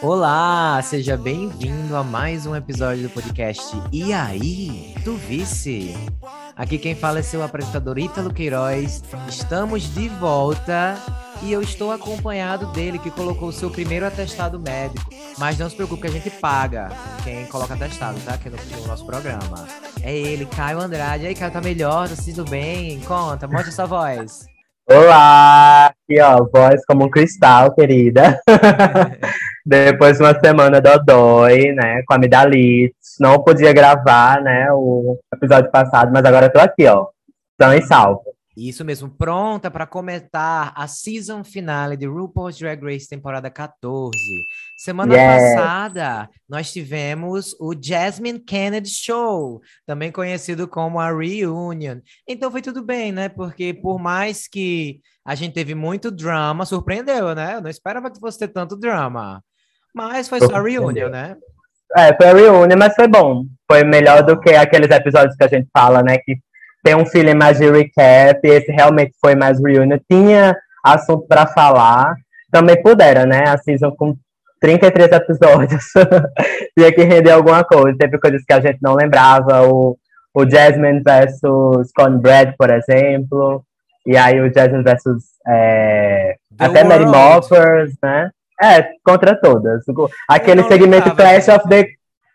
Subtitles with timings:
[0.00, 5.92] Olá, seja bem-vindo a mais um episódio do podcast E aí, do Vice?
[6.56, 9.02] Aqui quem fala é seu apresentador Ítalo Queiroz.
[9.28, 10.96] Estamos de volta
[11.42, 15.10] e eu estou acompanhado dele que colocou o seu primeiro atestado médico.
[15.36, 16.90] Mas não se preocupe que a gente paga
[17.24, 18.34] quem coloca atestado, tá?
[18.34, 19.66] Aqui no, no nosso programa.
[20.00, 21.24] É ele, Caio Andrade.
[21.24, 22.08] E aí, Caio, tá melhor?
[22.08, 23.00] Tá tudo bem?
[23.00, 24.46] Conta, mostra sua voz.
[24.90, 25.88] Olá!
[25.88, 28.40] Aqui, ó, voz como um cristal, querida.
[29.64, 32.94] Depois de uma semana do dói, né, com a amidalite.
[33.20, 37.06] Não podia gravar, né, o episódio passado, mas agora eu tô aqui, ó,
[37.60, 38.22] são e salvo.
[38.58, 44.10] Isso mesmo, pronta para comentar a season finale de RuPaul's Drag Race temporada 14.
[44.76, 45.54] Semana yes.
[45.54, 52.00] passada, nós tivemos o Jasmine Kennedy Show, também conhecido como a Reunion.
[52.26, 53.28] Então foi tudo bem, né?
[53.28, 57.54] Porque por mais que a gente teve muito drama, surpreendeu, né?
[57.54, 59.40] Eu não esperava que fosse ter tanto drama.
[59.94, 61.36] Mas foi só a Reunion, né?
[61.96, 63.44] É, foi a Reunion, mas foi bom.
[63.70, 66.18] Foi melhor do que aqueles episódios que a gente fala, né?
[66.18, 66.40] Que
[66.88, 69.98] tem um feeling mais de recap, esse realmente foi mais reunion.
[70.10, 72.14] Tinha assunto para falar,
[72.50, 73.44] também pudera, né?
[73.46, 74.16] A season com
[74.58, 75.84] 33 episódios,
[76.76, 77.98] tinha que render alguma coisa.
[77.98, 79.98] Teve coisas que a gente não lembrava, o,
[80.32, 83.62] o Jasmine versus Cornbread, por exemplo,
[84.06, 88.30] e aí o Jasmine versus é, até Mary Moffers, né?
[88.62, 89.84] É, contra todas.
[90.26, 91.86] Aquele segmento Clash of the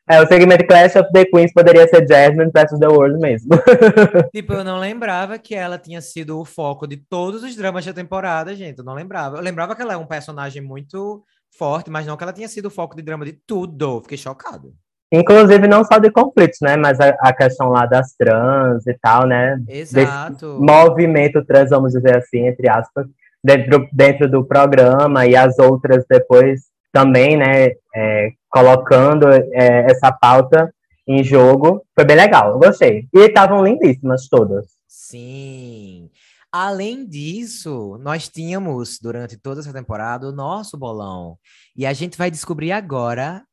[0.09, 3.52] é, o segmento Clash of the Queens poderia ser Jasmine versus The World mesmo.
[4.34, 7.94] tipo, eu não lembrava que ela tinha sido o foco de todos os dramas da
[7.94, 8.80] temporada, gente.
[8.80, 9.38] Eu não lembrava.
[9.38, 11.23] Eu lembrava que ela é um personagem muito
[11.58, 14.02] forte, mas não que ela tinha sido o foco de drama de tudo.
[14.02, 14.73] Fiquei chocado.
[15.10, 16.76] Inclusive, não só de conflitos, né?
[16.76, 19.58] Mas a, a questão lá das trans e tal, né?
[19.70, 20.34] Exato.
[20.34, 23.06] Desse movimento trans, vamos dizer assim, entre aspas,
[23.42, 27.72] dentro, dentro do programa e as outras depois também, né?
[27.94, 30.73] É, colocando é, essa pauta
[31.08, 31.83] em jogo.
[31.95, 33.08] Foi bem legal, eu gostei.
[33.13, 34.67] E estavam lindíssimas todas.
[34.87, 36.09] Sim.
[36.52, 41.37] Além disso, nós tínhamos, durante toda essa temporada, o nosso bolão.
[41.76, 43.43] E a gente vai descobrir agora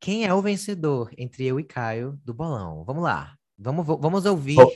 [0.00, 2.84] quem é o vencedor entre eu e Caio do bolão.
[2.84, 3.32] Vamos lá.
[3.58, 4.70] Vamos, vamos ouvir oh.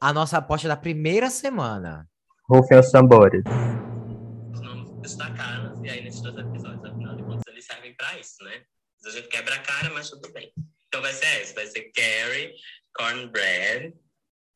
[0.00, 2.06] a nossa aposta da primeira semana.
[2.48, 3.42] Rufem os tambores.
[4.52, 8.62] Os nomes destacados, e aí nesses dois episódios, afinal de contas, servem para isso, né?
[9.04, 10.52] A gente quebra a cara, mas tudo bem.
[10.88, 12.54] Então vai ser essa, vai ser Carrie,
[12.94, 13.94] Cornbread,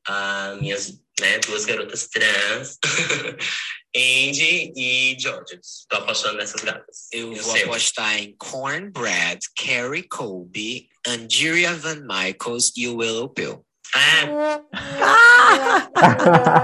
[0.09, 2.79] uh, minhas né, duas garotas trans,
[3.95, 5.61] Andy e George.
[5.89, 7.09] Tô apostando nessas gatas.
[7.13, 7.67] Eu vou seu.
[7.67, 13.65] apostar em Cornbread, Carrie Colby, Angeria Van Michaels e Willow Pill.
[13.95, 14.63] Ah.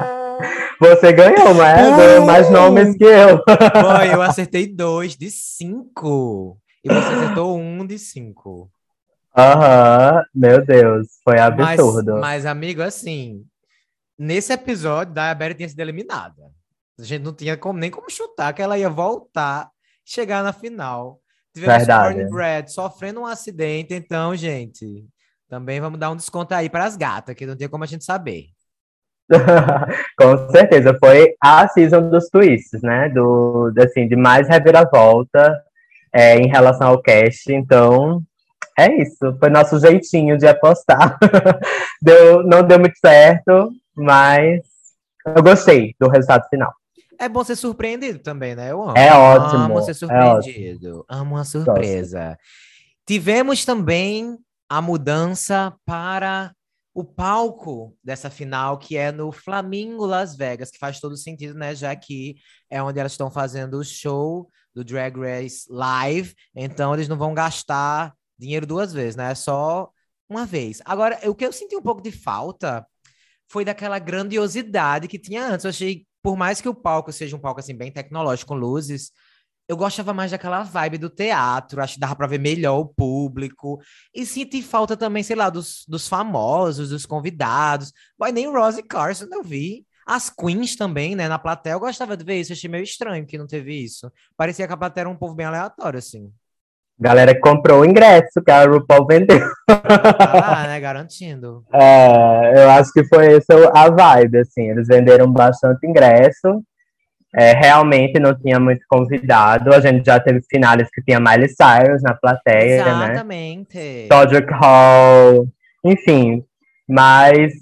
[0.80, 1.96] Você ganhou, mas é?
[1.96, 3.42] ganhou mais nomes que eu.
[3.46, 6.58] Foi, eu acertei dois de cinco.
[6.84, 8.70] E você acertou um de cinco.
[9.36, 12.12] Aham, uhum, meu Deus, foi absurdo.
[12.14, 13.44] Mas, mas, amigo, assim,
[14.18, 16.42] nesse episódio, Diabetes tinha sido eliminada.
[16.98, 19.70] A gente não tinha como, nem como chutar que ela ia voltar,
[20.04, 21.20] chegar na final.
[21.54, 25.06] Tivemos Cornbread sofrendo um acidente, então, gente,
[25.48, 28.04] também vamos dar um desconto aí para as gatas, que não tem como a gente
[28.04, 28.46] saber.
[30.18, 33.08] Com certeza, foi a season dos twists, né?
[33.08, 35.54] Do, assim, de mais reviravolta
[36.12, 37.52] é, em relação ao cast.
[37.52, 38.22] Então,
[38.78, 39.36] é isso.
[39.38, 41.18] Foi nosso jeitinho de apostar.
[42.00, 44.62] deu, não deu muito certo, mas
[45.26, 46.72] eu gostei do resultado final.
[47.20, 48.70] É bom ser surpreendido também, né?
[48.70, 48.96] Eu amo.
[48.96, 49.64] É ótimo.
[49.64, 51.04] Amo ser é surpreendido.
[51.10, 52.28] É amo a surpresa.
[52.28, 52.38] Gosto.
[53.04, 56.52] Tivemos também a mudança para
[56.98, 61.72] o palco dessa final, que é no Flamingo Las Vegas, que faz todo sentido, né?
[61.72, 62.34] Já que
[62.68, 67.32] é onde elas estão fazendo o show do Drag Race Live, então eles não vão
[67.32, 69.30] gastar dinheiro duas vezes, né?
[69.30, 69.88] É só
[70.28, 70.82] uma vez.
[70.84, 72.84] Agora, o que eu senti um pouco de falta
[73.48, 75.62] foi daquela grandiosidade que tinha antes.
[75.62, 79.12] Eu achei, por mais que o palco seja um palco assim bem tecnológico, com luzes,
[79.68, 83.78] eu gostava mais daquela vibe do teatro, acho que dava para ver melhor o público.
[84.14, 87.92] E senti falta também, sei lá, dos, dos famosos, dos convidados.
[88.18, 89.86] Mas nem Rose Carson eu vi.
[90.06, 93.36] As queens também, né, na plateia, eu gostava de ver isso, achei meio estranho que
[93.36, 94.10] não teve isso.
[94.38, 96.32] Parecia que a plateia era um povo bem aleatório, assim.
[96.98, 99.46] Galera comprou o ingresso que a RuPaul vendeu.
[99.68, 101.62] Ah, né, garantindo.
[101.72, 106.64] É, eu acho que foi essa a vibe, assim, eles venderam bastante ingresso,
[107.34, 109.74] é, realmente não tinha muito convidado.
[109.74, 112.98] A gente já teve finais que tinha Miley Cyrus na plateia, Exatamente.
[112.98, 113.12] né?
[113.12, 114.06] Exatamente.
[114.08, 115.46] Todrick Hall,
[115.84, 116.44] enfim.
[116.88, 117.52] Mas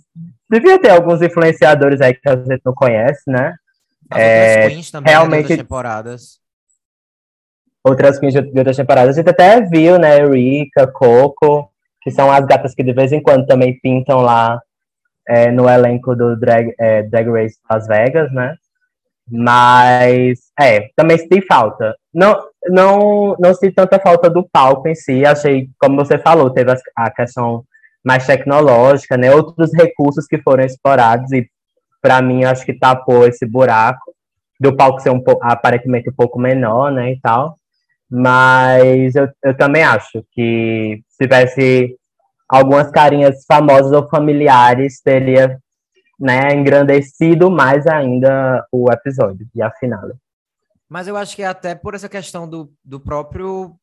[0.48, 3.54] devia ter alguns influenciadores aí que a gente não conhece, né?
[4.08, 6.38] As é, queens também, né, realmente temporadas.
[7.84, 9.16] outras queens de, outras temporadas.
[9.16, 11.68] A gente até viu, né, Rika, Coco,
[12.02, 14.60] que são as gatas que de vez em quando também pintam lá
[15.28, 18.54] é, no elenco do Drag, é, Drag Race Las Vegas, né?
[19.28, 21.96] Mas, é, também senti falta.
[22.14, 25.24] Não, não, não senti tanta falta do palco em si.
[25.24, 27.64] Achei, como você falou, teve a, questão
[28.04, 29.32] mais tecnológica, né?
[29.34, 31.48] Outros recursos que foram explorados e,
[32.00, 34.14] para mim, acho que tapou esse buraco
[34.60, 37.56] do palco ser um pouco, aparentemente um pouco menor, né, e tal.
[38.10, 41.96] Mas eu, eu também acho que se tivesse
[42.48, 45.58] algumas carinhas famosas ou familiares, teria
[46.18, 50.14] né, engrandecido mais ainda o episódio e a finale.
[50.88, 53.76] Mas eu acho que até por essa questão do, do próprio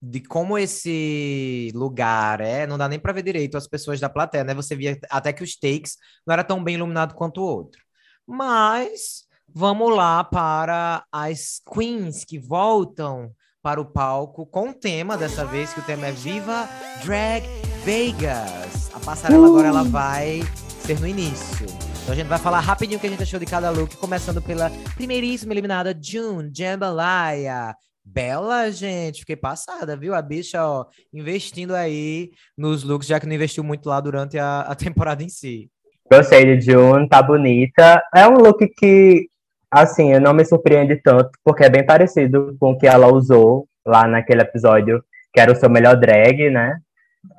[0.00, 4.44] de como esse lugar é, não dá nem para ver direito as pessoas da plateia,
[4.44, 4.54] né?
[4.54, 5.96] Você via até que os takes
[6.26, 7.80] não era tão bem iluminado quanto o outro.
[8.26, 13.32] Mas vamos lá para as queens que voltam
[13.62, 16.68] para o palco com o tema dessa vez, que o tema é Viva
[17.02, 17.42] Drag
[17.82, 18.94] Vegas.
[18.94, 19.52] A passarela uh!
[19.52, 20.42] agora ela vai
[20.84, 21.66] ser no início.
[22.02, 24.42] Então a gente vai falar rapidinho o que a gente achou de cada look, começando
[24.42, 27.74] pela primeiríssima eliminada, June Jambalaya.
[28.04, 30.14] Bela, gente, fiquei passada, viu?
[30.14, 34.60] A bicha, ó, investindo aí nos looks, já que não investiu muito lá durante a,
[34.60, 35.70] a temporada em si.
[36.12, 38.02] Gostei de June, tá bonita.
[38.14, 39.26] É um look que
[39.74, 43.66] Assim, eu não me surpreende tanto, porque é bem parecido com o que ela usou
[43.84, 45.02] lá naquele episódio,
[45.32, 46.78] que era o seu melhor drag, né?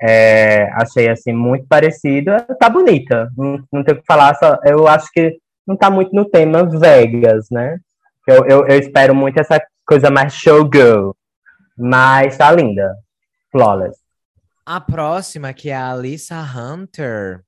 [0.01, 2.31] É, achei, assim, muito parecido.
[2.59, 6.13] Tá bonita, não, não tenho o que falar, só, eu acho que não tá muito
[6.13, 7.79] no tema Vegas, né?
[8.27, 11.11] Eu, eu, eu espero muito essa coisa mais showgirl,
[11.77, 12.95] mas tá linda,
[13.51, 13.97] flawless.
[14.65, 17.43] A próxima, que é a Alissa Hunter,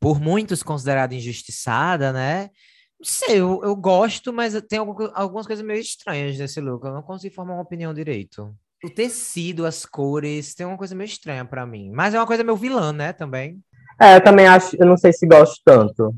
[0.00, 2.50] por muitos considerada injustiçada, né?
[2.98, 4.80] Não sei, eu, eu gosto, mas tem
[5.14, 6.84] algumas coisas meio estranhas nesse look.
[6.84, 8.52] Eu não consigo formar uma opinião direito.
[8.84, 11.90] O tecido, as cores, tem uma coisa meio estranha para mim.
[11.92, 13.60] Mas é uma coisa meio vilã, né, também.
[14.00, 16.14] É, eu também acho, eu não sei se gosto tanto.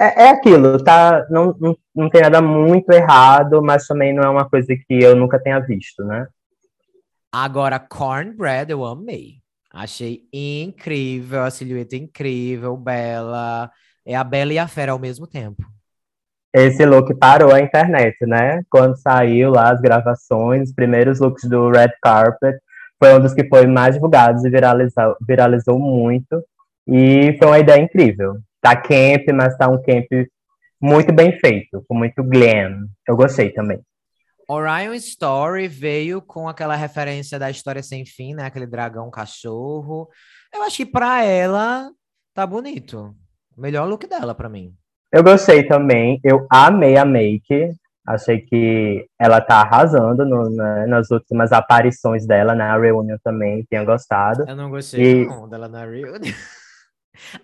[0.00, 1.26] É, é aquilo, tá?
[1.28, 5.14] Não, não, não tem nada muito errado, mas também não é uma coisa que eu
[5.14, 6.26] nunca tenha visto, né?
[7.30, 9.42] Agora, cornbread eu amei.
[9.70, 13.70] Achei incrível, a silhueta incrível, bela.
[14.06, 15.62] É a bela e a fera ao mesmo tempo
[16.52, 18.62] esse look parou a internet, né?
[18.70, 22.56] Quando saiu lá as gravações, os primeiros looks do Red Carpet,
[22.98, 26.42] foi um dos que foi mais divulgados e viralizou, viralizou muito.
[26.86, 28.38] E foi uma ideia incrível.
[28.60, 30.06] Tá camp, mas tá um camp
[30.80, 32.88] muito bem feito, com muito glam.
[33.06, 33.80] Eu gostei também.
[34.48, 38.46] Orion Story veio com aquela referência da história sem fim, né?
[38.46, 40.08] Aquele dragão cachorro.
[40.52, 41.90] Eu acho que para ela
[42.32, 43.14] tá bonito.
[43.56, 44.74] Melhor look dela para mim.
[45.10, 47.72] Eu gostei também, eu amei a make.
[48.06, 53.84] Achei que ela tá arrasando no, né, nas últimas aparições dela na Reunion também, tinha
[53.84, 54.44] gostado.
[54.48, 55.26] Eu não gostei e...
[55.26, 56.32] não, dela na Reunion.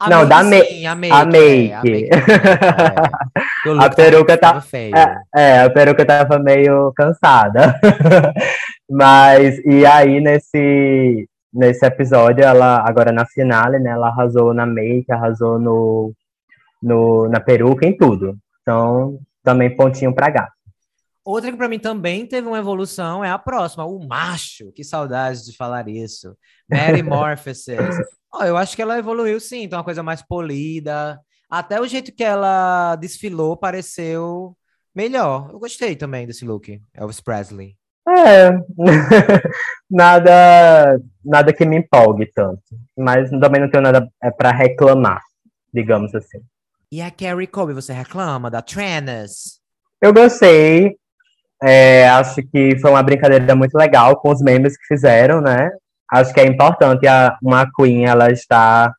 [0.01, 0.63] A não, da me...
[0.63, 1.15] sim, a make.
[1.15, 1.71] A make.
[1.71, 3.73] É, a, make é.
[3.85, 4.63] a peruca tá.
[4.73, 7.79] É, é, a peruca tava meio cansada.
[8.89, 15.11] Mas, e aí, nesse, nesse episódio, ela, agora na finale, né, ela arrasou na make,
[15.11, 16.13] arrasou no
[16.85, 18.37] no, na peruca, em tudo.
[18.61, 20.53] Então, também pontinho para gato.
[21.25, 24.71] Outra que para mim também teve uma evolução é a próxima, o macho.
[24.73, 26.37] Que saudade de falar isso.
[26.69, 27.97] Mary Morphosis.
[28.33, 31.19] oh, eu acho que ela evoluiu sim, então uma coisa mais polida.
[31.49, 34.55] Até o jeito que ela desfilou pareceu
[34.95, 35.49] melhor.
[35.51, 37.75] Eu gostei também desse look, Elvis Presley.
[38.07, 38.51] É,
[39.91, 42.61] nada, nada que me empolgue tanto,
[42.95, 45.23] mas também não tenho nada é, para reclamar,
[45.73, 46.41] digamos assim.
[46.95, 49.59] E a Carrie Colby, você reclama da Tranas?
[50.01, 50.95] Eu gostei.
[51.61, 55.73] É, acho que foi uma brincadeira muito legal com os memes que fizeram, né?
[56.09, 58.95] Acho que é importante a, uma Queen, ela está.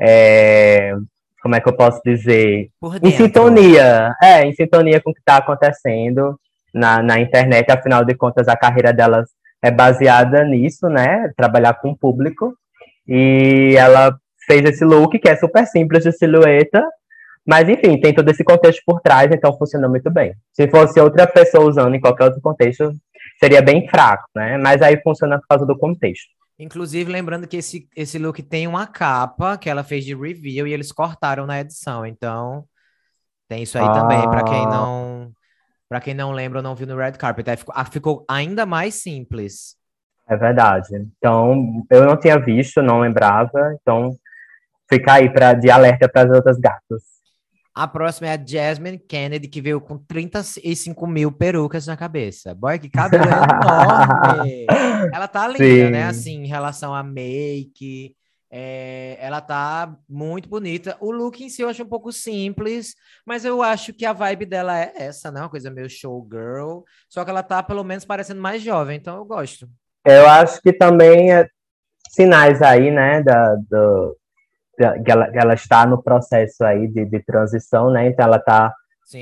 [0.00, 0.94] É,
[1.42, 2.70] como é que eu posso dizer?
[3.02, 4.14] Em sintonia.
[4.22, 6.40] É, em sintonia com o que está acontecendo
[6.72, 7.70] na, na internet.
[7.70, 9.28] Afinal de contas, a carreira delas
[9.62, 11.30] é baseada nisso, né?
[11.36, 12.56] Trabalhar com o público.
[13.06, 14.16] E ela
[14.46, 16.82] fez esse look que é super simples de silhueta,
[17.46, 20.34] mas, enfim, tem todo esse contexto por trás, então funciona muito bem.
[20.52, 22.92] Se fosse outra pessoa usando em qualquer outro contexto,
[23.38, 24.58] seria bem fraco, né?
[24.58, 26.26] Mas aí funciona por causa do contexto.
[26.58, 30.72] Inclusive, lembrando que esse, esse look tem uma capa que ela fez de review e
[30.72, 32.04] eles cortaram na edição.
[32.04, 32.64] Então,
[33.46, 33.92] tem isso aí ah.
[33.92, 35.32] também, para quem não
[35.88, 37.48] para quem não lembra ou não viu no red carpet.
[37.48, 39.76] Aí ficou, ah, ficou ainda mais simples.
[40.28, 40.88] É verdade.
[41.16, 43.76] Então, eu não tinha visto, não lembrava.
[43.80, 44.16] Então,
[44.88, 47.15] fica aí pra, de alerta para as outras gatas.
[47.76, 52.54] A próxima é a Jasmine Kennedy, que veio com 35 mil perucas na cabeça.
[52.54, 54.64] Boy, que cabelo enorme!
[55.12, 55.90] Ela tá linda, Sim.
[55.90, 56.04] né?
[56.04, 58.16] Assim, em relação a make.
[58.50, 60.96] É, ela tá muito bonita.
[61.00, 62.94] O look em si eu acho um pouco simples,
[63.26, 65.40] mas eu acho que a vibe dela é essa, né?
[65.40, 66.80] Uma coisa meio showgirl.
[67.10, 69.68] Só que ela tá, pelo menos, parecendo mais jovem, então eu gosto.
[70.02, 71.46] Eu acho que também é
[72.08, 74.16] sinais aí, né, da, do,
[74.76, 78.08] que ela, ela está no processo aí de, de transição, né?
[78.08, 78.72] Então ela está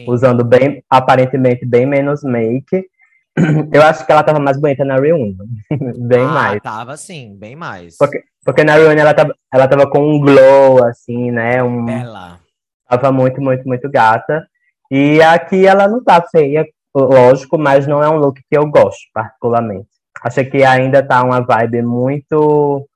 [0.07, 2.87] usando bem, aparentemente bem menos make.
[3.73, 5.35] Eu acho que ela estava mais bonita na Reunion,
[5.99, 6.63] bem ah, mais.
[6.63, 7.97] Tava sim, bem mais.
[7.97, 11.63] Porque, porque na Reunion ela tava, ela tava com um glow assim, né?
[11.63, 12.39] Um, Bela.
[12.89, 14.47] Tava muito, muito, muito gata.
[14.91, 19.03] E aqui ela não tá feia, lógico, mas não é um look que eu gosto
[19.13, 19.89] particularmente.
[20.23, 22.89] Achei que ainda tá uma vibe muito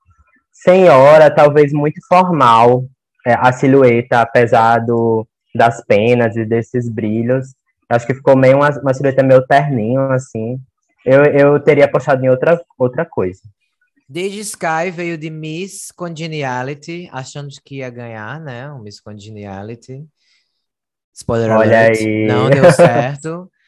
[0.63, 2.85] senhora, talvez muito formal,
[3.25, 7.47] é, a silhueta, apesar do, das penas e desses brilhos.
[7.89, 10.59] Acho que ficou meio uma, uma silhueta meio terninho, assim.
[11.05, 13.41] Eu, eu teria apostado em outra, outra coisa.
[14.07, 18.69] Desde Sky veio de Miss Congeniality, achando que ia ganhar, né?
[18.71, 20.05] O Miss Congeniality.
[21.13, 22.27] Spoiler Olha alert, aí.
[22.27, 23.49] não deu certo.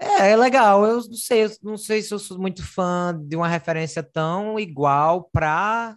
[0.00, 0.86] É, é legal.
[0.86, 4.56] Eu não sei, eu não sei se eu sou muito fã de uma referência tão
[4.56, 5.96] igual para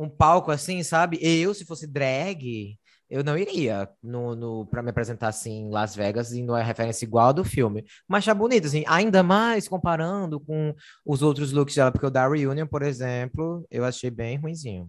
[0.00, 1.18] um palco assim, sabe?
[1.20, 2.78] Eu, se fosse drag,
[3.10, 6.62] eu não iria no, no para me apresentar assim em Las Vegas e não é
[6.62, 7.84] referência igual do filme.
[8.08, 12.26] Mas tá bonito, assim, ainda mais comparando com os outros looks dela, porque o da
[12.26, 14.88] Reunion, por exemplo, eu achei bem ruinzinho.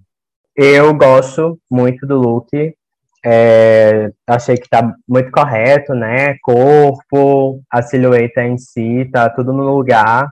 [0.56, 2.48] Eu gosto muito do look.
[3.24, 6.38] É, achei que tá muito correto, né?
[6.42, 10.32] Corpo, a silhueta em si, tá tudo no lugar.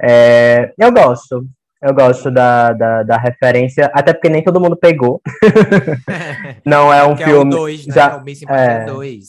[0.00, 1.46] É, eu gosto.
[1.84, 5.20] Eu gosto da, da, da, referência, até porque nem todo mundo pegou.
[6.64, 7.52] não é um que filme.
[7.52, 7.94] É o 2, né?
[7.94, 9.28] Já, é, 2.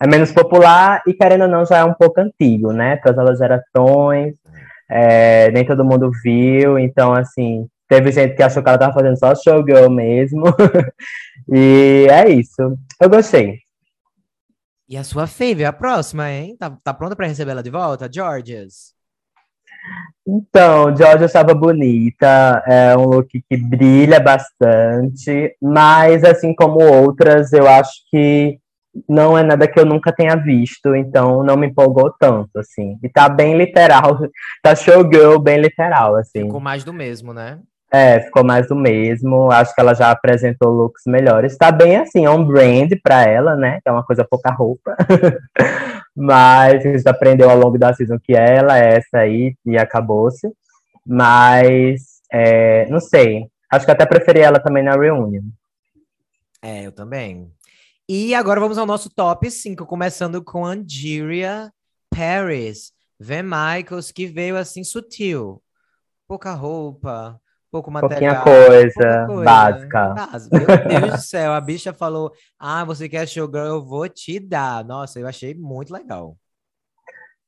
[0.00, 2.94] É menos popular e, querendo ou não, já é um pouco antigo, né?
[2.98, 4.36] Para as novas gerações.
[4.88, 9.18] É, nem todo mundo viu, então, assim, teve gente que achou que ela tava fazendo
[9.18, 10.44] só showgirl mesmo.
[11.52, 12.78] e é isso.
[13.00, 13.58] Eu gostei.
[14.88, 16.56] E a sua fave, a próxima, hein?
[16.56, 18.96] Tá, tá pronta para receber ela de volta, Georges?
[20.26, 27.66] Então, Georgia estava bonita, é um look que brilha bastante, mas assim como outras, eu
[27.66, 28.58] acho que
[29.08, 32.98] não é nada que eu nunca tenha visto, então não me empolgou tanto, assim.
[33.02, 34.18] E tá bem literal,
[34.62, 36.42] tá showgirl bem literal, assim.
[36.42, 37.60] Ficou mais do mesmo, né?
[37.90, 39.50] É, ficou mais do mesmo.
[39.50, 41.56] Acho que ela já apresentou looks melhores.
[41.56, 43.80] Tá bem assim, on brand pra ela, né?
[43.82, 44.94] Que é uma coisa pouca roupa.
[46.20, 50.52] Mas a gente aprendeu ao longo da season que ela é essa aí e acabou-se.
[51.06, 53.46] Mas é, não sei.
[53.70, 55.42] Acho que até preferi ela também na reunion.
[56.60, 57.52] É, eu também.
[58.08, 61.72] E agora vamos ao nosso top 5, começando com Angeria
[62.10, 62.92] Paris.
[63.20, 63.42] V.
[63.42, 65.62] Michaels, que veio assim sutil.
[66.26, 68.42] Pouca roupa, pouco material.
[68.42, 70.14] coisa, coisa básica.
[70.52, 73.66] Meu Deus do céu, a bicha falou: Ah, você quer showgirl?
[73.66, 74.84] Eu vou te dar.
[74.84, 76.36] Nossa, eu achei muito legal.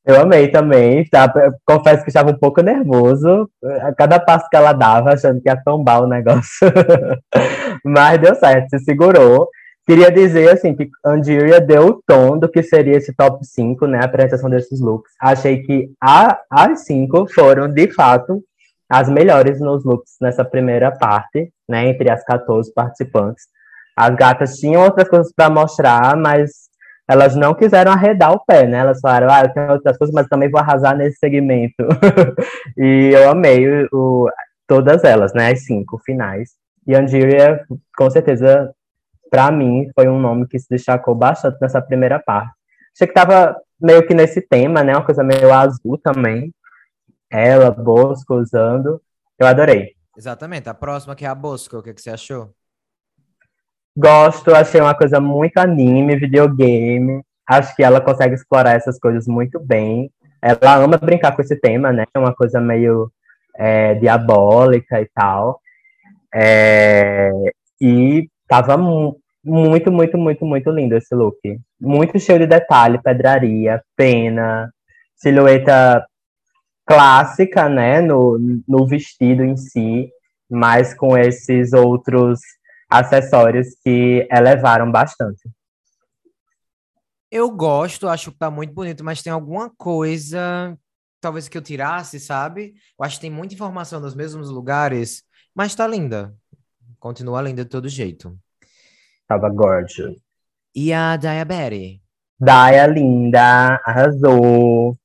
[0.04, 1.30] Eu amei também, tá?
[1.64, 3.50] confesso que estava um pouco nervoso
[3.82, 6.72] a cada passo que ela dava, achando que ia tombar o negócio.
[7.84, 9.48] Mas deu certo, se segurou.
[9.86, 13.98] Queria dizer assim que Andiria deu o tom do que seria esse top 5, né?
[13.98, 15.12] A apresentação desses looks.
[15.20, 18.42] Achei que a, as cinco foram, de fato,
[18.90, 23.44] as melhores nos looks nessa primeira parte, né, entre as 14 participantes.
[23.96, 26.50] As gatas tinham outras coisas para mostrar, mas
[27.08, 28.78] elas não quiseram arredar o pé, né?
[28.78, 31.74] Elas falaram, ah, eu tenho outras coisas, mas também vou arrasar nesse segmento.
[32.78, 34.28] e eu amei o,
[34.66, 35.50] todas elas, né?
[35.50, 36.50] As cinco finais.
[36.86, 37.64] E Andiria,
[37.96, 38.72] com certeza,
[39.30, 42.52] para mim, foi um nome que se destacou bastante nessa primeira parte.
[42.94, 44.94] Achei que tava meio que nesse tema, né?
[44.94, 46.52] Uma coisa meio azul também
[47.30, 49.00] ela, Bosco, usando.
[49.38, 49.94] Eu adorei.
[50.16, 50.68] Exatamente.
[50.68, 52.50] A próxima que é a Bosco, o que, que você achou?
[53.96, 57.22] Gosto, achei uma coisa muito anime, videogame.
[57.46, 60.10] Acho que ela consegue explorar essas coisas muito bem.
[60.42, 62.04] Ela ama brincar com esse tema, né?
[62.14, 63.10] É uma coisa meio
[63.56, 65.60] é, diabólica e tal.
[66.34, 67.30] É,
[67.80, 71.38] e tava mu muito, muito, muito, muito lindo esse look.
[71.80, 74.70] Muito cheio de detalhe, pedraria, pena,
[75.16, 76.06] silhueta
[76.90, 80.10] clássica, né, no, no vestido em si,
[80.50, 82.40] mas com esses outros
[82.90, 85.48] acessórios que elevaram bastante.
[87.30, 90.76] Eu gosto, acho que tá muito bonito, mas tem alguma coisa,
[91.20, 92.74] talvez que eu tirasse, sabe?
[92.98, 95.22] Eu acho que tem muita informação nos mesmos lugares,
[95.54, 96.34] mas tá linda.
[96.98, 98.36] Continua linda de todo jeito.
[99.28, 100.16] Tava gorgeous.
[100.74, 102.00] E a Diabetes?
[102.40, 104.98] Daya linda, arrasou.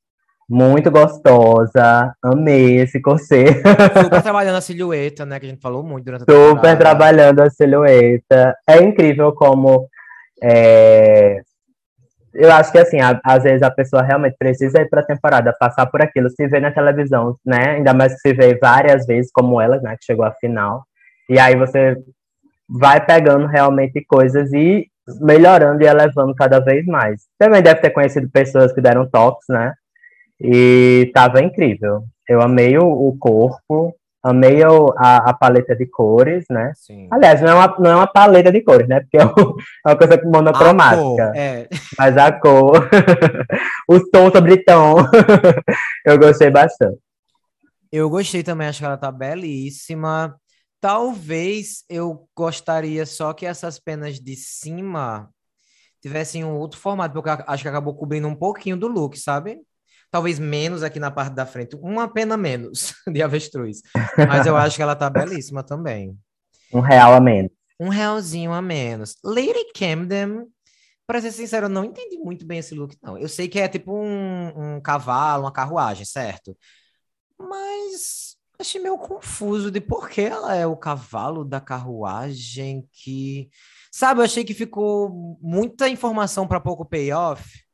[0.48, 3.54] Muito gostosa, amei esse corset.
[4.02, 5.40] Super trabalhando a silhueta, né?
[5.40, 6.76] Que a gente falou muito durante a Super temporada.
[6.78, 8.54] trabalhando a silhueta.
[8.68, 9.88] É incrível como.
[10.42, 11.40] é,
[12.32, 15.52] Eu acho que, assim, a- às vezes a pessoa realmente precisa ir para a temporada,
[15.58, 17.76] passar por aquilo, se vê na televisão, né?
[17.76, 19.96] Ainda mais que se vê várias vezes, como ela, né?
[19.98, 20.84] Que chegou à final.
[21.28, 21.96] E aí você
[22.68, 24.86] vai pegando realmente coisas e
[25.20, 27.22] melhorando e elevando cada vez mais.
[27.38, 29.72] Também deve ter conhecido pessoas que deram toques, né?
[30.40, 32.04] E tava incrível.
[32.28, 36.72] Eu amei o, o corpo, amei o- a, a paleta de cores, né?
[36.74, 37.08] Sim.
[37.10, 39.00] Aliás, não é uma, não é uma paleta de cores, né?
[39.00, 41.32] Porque é é uma coisa A cor, monocromática.
[41.34, 41.68] é.
[41.98, 42.88] Mas a cor,
[43.88, 44.96] os tons sobre tom,
[46.04, 46.98] eu gostei bastante.
[47.90, 50.38] Eu gostei também, acho que ela tá belíssima.
[50.80, 55.30] Talvez eu gostaria só que essas penas de cima
[56.02, 59.60] tivessem um outro formato, porque acho que acabou cobrindo um pouquinho do look, sabe?
[60.16, 63.82] Talvez menos aqui na parte da frente, uma pena menos de avestruz.
[64.16, 66.18] Mas eu acho que ela tá belíssima também.
[66.72, 67.50] Um real a menos.
[67.78, 69.18] Um realzinho a menos.
[69.22, 70.46] Lady Camden,
[71.06, 73.18] pra ser sincero, eu não entendi muito bem esse look, não.
[73.18, 76.56] Eu sei que é tipo um, um cavalo, uma carruagem, certo?
[77.38, 83.50] Mas achei meio confuso de por que ela é o cavalo da carruagem que.
[83.92, 87.65] Sabe, eu achei que ficou muita informação para pouco payoff.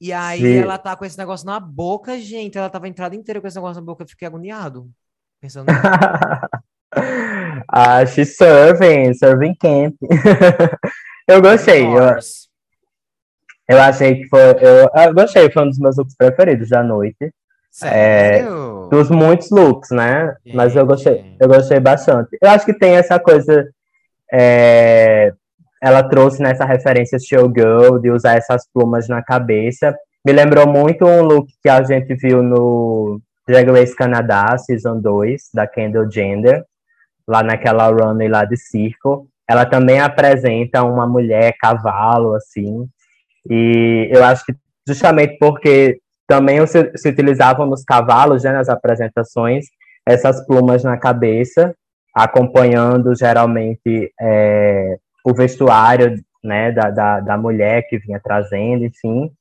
[0.00, 0.58] E aí Sim.
[0.58, 2.58] ela tá com esse negócio na boca, gente.
[2.58, 4.90] Ela tava a entrada inteira com esse negócio na boca, eu fiquei agoniado.
[5.40, 5.66] Pensando
[7.68, 9.94] ah, she's serving, serving camp.
[11.28, 12.18] eu gostei, eu,
[13.68, 14.40] eu achei que foi.
[14.40, 17.32] Eu, eu gostei, foi um dos meus looks preferidos da noite.
[17.70, 18.88] Sério?
[18.90, 20.34] Dos muitos looks, né?
[20.54, 22.38] Mas eu gostei, eu gostei bastante.
[22.40, 23.68] Eu acho que tem essa coisa.
[24.32, 25.32] é,
[25.84, 29.94] ela trouxe nessa referência showgirl de usar essas plumas na cabeça.
[30.24, 35.50] Me lembrou muito um look que a gente viu no Drag Race Canadá, Season 2,
[35.52, 36.64] da Kendall Jenner,
[37.28, 39.28] lá naquela runway lá de circo.
[39.46, 42.88] Ela também apresenta uma mulher cavalo, assim.
[43.50, 44.54] E eu acho que
[44.88, 49.66] justamente porque também se, se utilizavam nos cavalos, né, nas apresentações,
[50.06, 51.74] essas plumas na cabeça,
[52.14, 59.32] acompanhando geralmente é, o vestuário né, da, da, da mulher que vinha trazendo, enfim.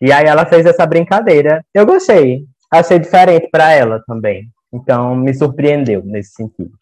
[0.00, 1.64] E aí ela fez essa brincadeira.
[1.72, 4.50] Eu gostei, achei diferente para ela também.
[4.72, 6.72] Então me surpreendeu nesse sentido.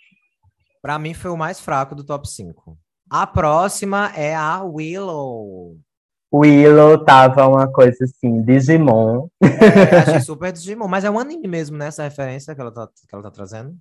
[0.83, 2.77] Pra mim foi o mais fraco do top 5.
[3.11, 5.77] A próxima é a Willow.
[6.33, 9.29] Willow tava uma coisa assim, Digimon.
[9.43, 11.87] É, achei super Digimon, mas é um anime mesmo, né?
[11.87, 13.77] Essa referência que ela tá, que ela tá trazendo.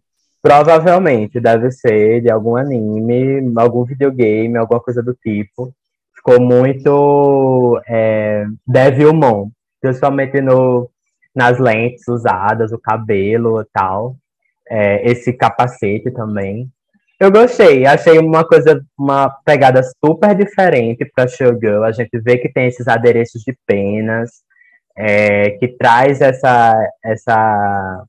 [0.46, 5.74] Provavelmente deve ser de algum anime, algum videogame, alguma coisa do tipo.
[6.16, 9.50] Ficou muito é, Devilmon,
[9.82, 10.88] principalmente no,
[11.36, 14.18] nas lentes usadas, o cabelo e tal.
[14.70, 16.70] É, esse capacete também.
[17.20, 21.84] Eu gostei, achei uma coisa, uma pegada super diferente para Showgirl.
[21.84, 24.30] A gente vê que tem esses adereços de penas,
[24.96, 26.72] é, que traz essa,
[27.04, 28.06] essa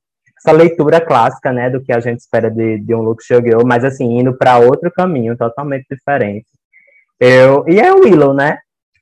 [0.46, 3.85] essa leitura clássica, né, do que a gente espera de, de um look showgirl, mas
[3.85, 6.46] assim, indo para outro caminho totalmente diferente.
[7.18, 8.59] Eu, e é o Willow, né?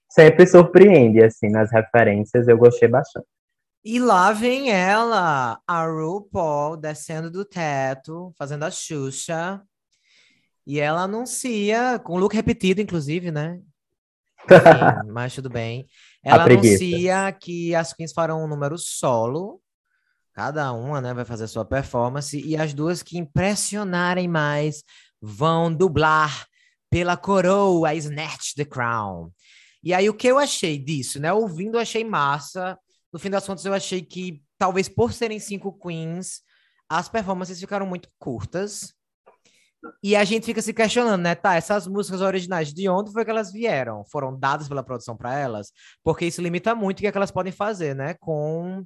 [0.08, 3.26] Sempre surpreende, assim, nas referências, eu gostei bastante.
[3.84, 9.60] E lá vem ela, a RuPaul, descendo do teto, fazendo a Xuxa.
[10.66, 13.60] E ela anuncia, com look repetido, inclusive, né?
[14.48, 15.86] Enfim, mas tudo bem.
[16.22, 19.60] Ela anuncia que as queens farão um número solo.
[20.34, 22.36] Cada uma, né, vai fazer sua performance.
[22.38, 24.82] E as duas que impressionarem mais
[25.22, 26.46] vão dublar
[26.90, 29.30] pela coroa, Snatch the Crown.
[29.82, 31.32] E aí, o que eu achei disso, né?
[31.32, 32.78] Ouvindo, eu achei massa.
[33.12, 36.40] No fim das contas, eu achei que, talvez por serem cinco queens,
[36.88, 38.92] as performances ficaram muito curtas.
[40.02, 41.34] E a gente fica se questionando, né?
[41.34, 44.04] Tá, essas músicas originais, de onde foi que elas vieram?
[44.10, 45.70] Foram dadas pela produção para elas?
[46.02, 48.14] Porque isso limita muito o que, é que elas podem fazer, né?
[48.14, 48.84] Com,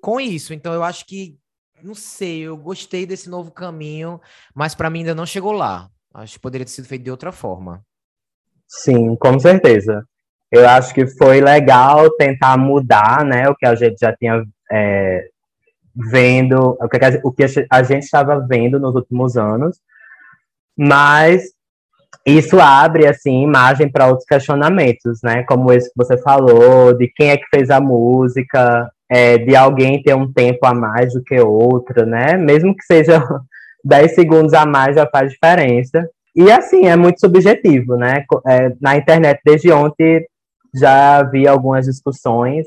[0.00, 0.52] com isso.
[0.54, 1.36] Então, eu acho que,
[1.82, 4.20] não sei, eu gostei desse novo caminho,
[4.54, 5.88] mas para mim ainda não chegou lá.
[6.12, 7.84] Acho que poderia ter sido feito de outra forma.
[8.66, 10.04] Sim, com certeza.
[10.50, 15.28] Eu acho que foi legal tentar mudar, né, o que a gente já tinha é,
[15.94, 19.78] vendo, o que, a, o que a gente estava vendo nos últimos anos,
[20.76, 21.44] mas
[22.26, 27.30] isso abre, assim, imagem para outros questionamentos, né, como esse que você falou, de quem
[27.30, 31.40] é que fez a música, é, de alguém ter um tempo a mais do que
[31.40, 33.22] outro, né, mesmo que seja
[33.84, 36.08] 10 segundos a mais já faz diferença.
[36.36, 38.24] E assim, é muito subjetivo, né?
[38.46, 40.24] É, na internet, desde ontem,
[40.72, 42.66] já vi algumas discussões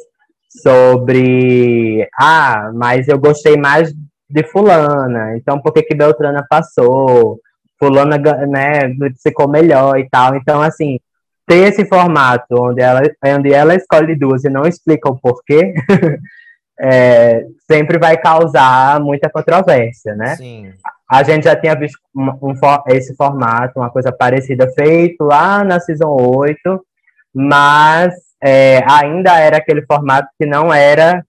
[0.61, 3.93] sobre ah, mas eu gostei mais
[4.29, 7.39] de fulana, então por que que Beltrana passou?
[7.79, 10.35] Fulana, né, ficou melhor e tal.
[10.35, 10.99] Então, assim,
[11.45, 15.73] ter esse formato onde ela, onde ela escolhe duas e não explica o porquê,
[16.79, 20.35] é, sempre vai causar muita controvérsia, né?
[20.35, 20.71] Sim.
[21.09, 22.53] A gente já tinha visto um, um,
[22.87, 26.83] esse formato, uma coisa parecida, feito lá na Season 8,
[27.33, 31.23] mas é, ainda era aquele formato que não era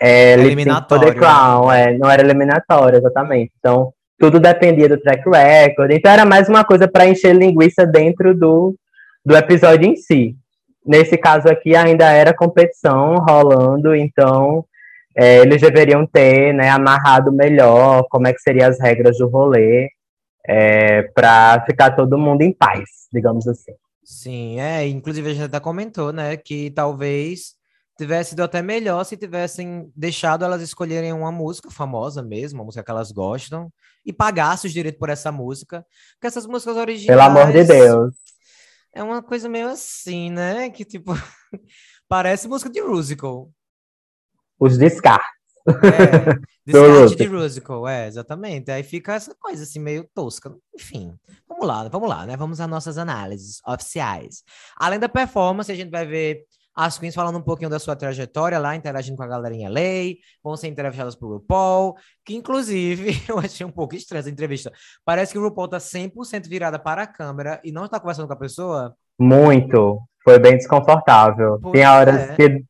[0.00, 1.12] é, eliminatório.
[1.12, 1.82] The Crown, né?
[1.82, 3.52] é, não era eliminatório, exatamente.
[3.58, 5.90] Então, tudo dependia do track record.
[5.90, 8.74] Então, era mais uma coisa para encher linguiça dentro do,
[9.24, 10.36] do episódio em si.
[10.84, 14.64] Nesse caso aqui, ainda era competição rolando, então
[15.16, 19.88] é, eles deveriam ter né, amarrado melhor como é que seriam as regras do rolê
[20.46, 23.72] é, para ficar todo mundo em paz, digamos assim.
[24.04, 27.54] Sim, é, inclusive a gente até comentou, né, que talvez
[27.96, 32.84] tivesse sido até melhor se tivessem deixado elas escolherem uma música famosa mesmo, uma música
[32.84, 33.72] que elas gostam,
[34.04, 37.18] e pagasse os direitos por essa música, porque essas músicas originais...
[37.18, 38.23] Pelo amor de Deus!
[38.94, 41.12] É uma coisa meio assim, né, que tipo,
[42.08, 43.50] parece música de musical
[44.58, 45.28] os descartes.
[45.66, 48.70] É, descarte de musical, é, exatamente.
[48.70, 50.54] Aí fica essa coisa assim, meio tosca.
[50.74, 51.14] Enfim,
[51.48, 52.36] vamos lá, vamos lá, né?
[52.36, 54.42] Vamos às nossas análises oficiais.
[54.76, 58.58] Além da performance, a gente vai ver as queens falando um pouquinho da sua trajetória
[58.58, 63.38] lá, interagindo com a galera em LA, vão ser entrevistadas por RuPaul, que inclusive eu
[63.38, 64.72] achei um pouco estranha essa entrevista.
[65.04, 68.34] Parece que o RuPaul tá 100% virada para a câmera e não está conversando com
[68.34, 68.94] a pessoa.
[69.18, 70.00] Muito.
[70.24, 71.58] Foi bem desconfortável.
[71.60, 72.34] Pois Tem horas é.
[72.34, 72.64] que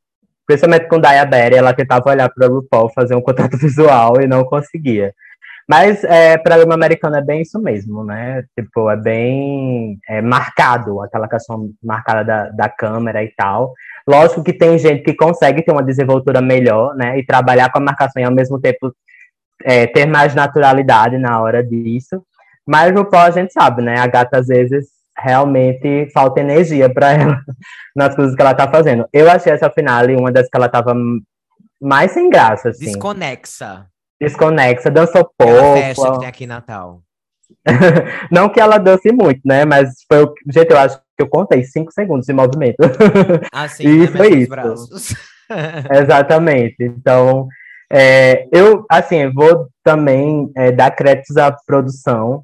[0.47, 4.27] principalmente com Daya Berry, ela tentava olhar para o RuPaul, fazer um contato visual e
[4.27, 5.14] não conseguia.
[5.67, 8.45] Mas é, programa americano é bem isso mesmo, né?
[8.59, 13.73] Tipo, é bem é, marcado, aquela questão marcada da, da câmera e tal.
[14.07, 17.19] Lógico que tem gente que consegue ter uma desenvoltura melhor, né?
[17.19, 18.95] E trabalhar com a marcação e ao mesmo tempo
[19.62, 22.23] é, ter mais naturalidade na hora disso.
[22.67, 23.99] Mas o RuPaul a gente sabe, né?
[23.99, 24.87] A gata às vezes
[25.17, 27.40] realmente falta energia para ela
[27.95, 29.07] nas coisas que ela tá fazendo.
[29.12, 30.95] Eu achei essa finale uma das que ela tava
[31.81, 32.87] mais sem graça, assim.
[32.87, 33.87] Desconexa.
[34.21, 35.77] Desconexa, dançou pouco.
[35.77, 37.04] festa que tem aqui em Natal.
[38.31, 39.64] Não que ela dance muito, né?
[39.64, 42.77] Mas foi o jeito, eu acho que eu contei cinco segundos de movimento.
[43.53, 44.07] Assim, e né?
[44.07, 45.16] foi isso.
[45.92, 46.77] Exatamente.
[46.81, 47.48] Então,
[47.90, 52.42] é, eu, assim, vou também é, dar créditos à produção,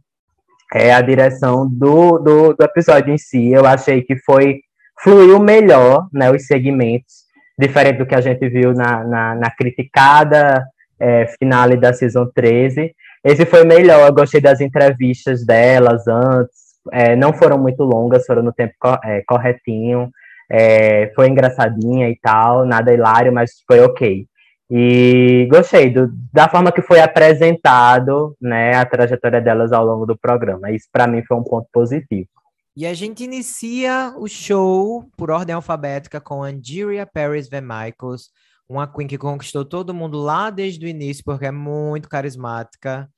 [0.72, 3.50] é a direção do, do, do, episódio em si.
[3.50, 4.60] Eu achei que foi
[5.02, 7.24] fluiu melhor, né, os segmentos,
[7.58, 10.62] diferente do que a gente viu na, na, na criticada
[11.00, 12.94] é, finale da season 13.
[13.22, 18.42] Esse foi melhor, eu gostei das entrevistas delas antes, é, não foram muito longas, foram
[18.42, 20.10] no tempo é, corretinho,
[20.50, 24.26] é, foi engraçadinha e tal, nada hilário, mas foi ok.
[24.70, 30.16] E gostei do, da forma que foi apresentado né, a trajetória delas ao longo do
[30.16, 30.70] programa.
[30.70, 32.28] Isso, para mim, foi um ponto positivo.
[32.76, 38.30] E a gente inicia o show por ordem alfabética com Angeria Paris Van Michaels,
[38.70, 43.10] uma queen que conquistou todo mundo lá desde o início, porque é muito carismática,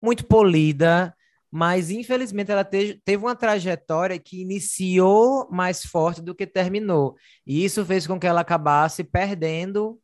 [0.00, 1.14] muito polida,
[1.50, 7.16] mas infelizmente ela te teve uma trajetória que iniciou mais forte do que terminou.
[7.44, 9.98] E isso fez com que ela acabasse perdendo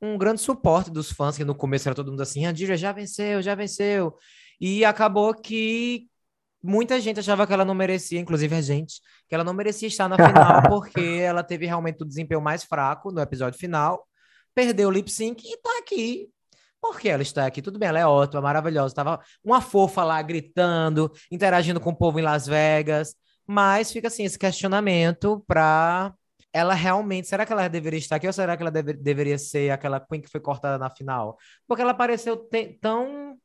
[0.00, 2.90] um grande suporte dos fãs, que no começo era todo mundo assim, a Dira já
[2.90, 4.16] venceu, já venceu.
[4.60, 6.08] E acabou que
[6.62, 10.08] muita gente achava que ela não merecia, inclusive a gente, que ela não merecia estar
[10.08, 14.08] na final, porque ela teve realmente o desempenho mais fraco no episódio final,
[14.54, 16.28] perdeu o lip sync e tá aqui.
[16.80, 17.60] Por que ela está aqui?
[17.60, 18.94] Tudo bem, ela é ótima, maravilhosa.
[18.94, 23.14] Tava uma fofa lá gritando, interagindo com o povo em Las Vegas.
[23.46, 26.14] Mas fica assim esse questionamento para
[26.52, 29.70] ela realmente, será que ela deveria estar aqui ou será que ela deve, deveria ser
[29.70, 31.36] aquela Queen que foi cortada na final?
[31.66, 32.48] Porque ela pareceu
[32.80, 33.38] tão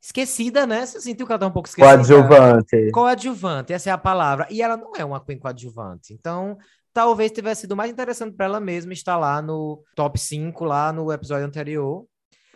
[0.00, 0.84] esquecida, né?
[0.84, 1.94] Você sentiu que ela tá um pouco esquecida?
[1.94, 2.90] Coadjuvante.
[2.90, 4.46] Coadjuvante, essa é a palavra.
[4.50, 6.12] E ela não é uma Queen coadjuvante.
[6.12, 6.58] Então,
[6.94, 11.12] talvez tivesse sido mais interessante para ela mesma estar lá no top 5, lá no
[11.12, 12.06] episódio anterior.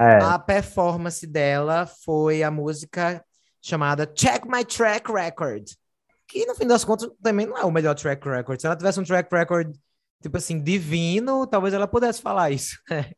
[0.00, 0.22] É.
[0.22, 3.22] A performance dela foi a música
[3.60, 5.68] chamada Check My Track Record
[6.28, 8.60] que no fim das contas também não é o melhor track record.
[8.60, 9.74] Se ela tivesse um track record,
[10.22, 12.78] tipo assim, divino, talvez ela pudesse falar isso.
[12.88, 13.10] Né?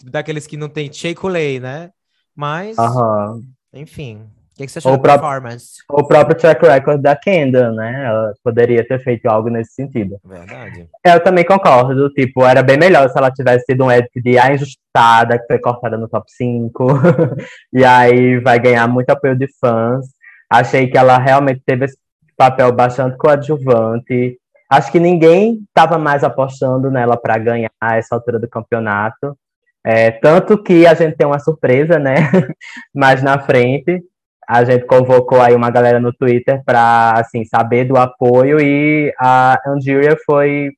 [0.04, 1.90] Daqueles que não tem shake lay, né?
[2.34, 3.40] Mas, uhum.
[3.72, 4.30] enfim.
[4.56, 5.66] O que, que você achou da próprio, performance?
[5.90, 8.06] O próprio track record da Kendall, né?
[8.06, 10.18] Ela poderia ter feito algo nesse sentido.
[10.24, 10.88] Verdade.
[11.04, 12.08] Eu também concordo.
[12.14, 15.58] Tipo, era bem melhor se ela tivesse tido um edit de A Injustada, que foi
[15.58, 16.86] cortada no top 5.
[17.70, 20.06] e aí vai ganhar muito apoio de fãs.
[20.48, 21.98] Achei que ela realmente teve esse
[22.34, 24.38] papel bastante coadjuvante.
[24.70, 29.36] Acho que ninguém estava mais apostando nela para ganhar essa altura do campeonato.
[29.84, 32.30] É, tanto que a gente tem uma surpresa, né?
[32.94, 34.02] mais na frente,
[34.48, 39.58] a gente convocou aí uma galera no Twitter para assim saber do apoio e a
[39.66, 40.70] Angeria foi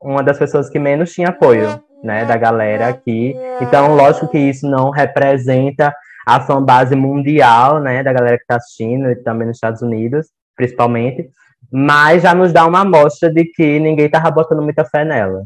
[0.00, 3.34] uma das pessoas que menos tinha apoio, né, da galera aqui.
[3.60, 5.92] Então, lógico que isso não representa
[6.26, 11.28] a fanbase mundial, né, da galera que está assistindo e também nos Estados Unidos, principalmente,
[11.72, 15.42] mas já nos dá uma amostra de que ninguém tava botando muita fé nela.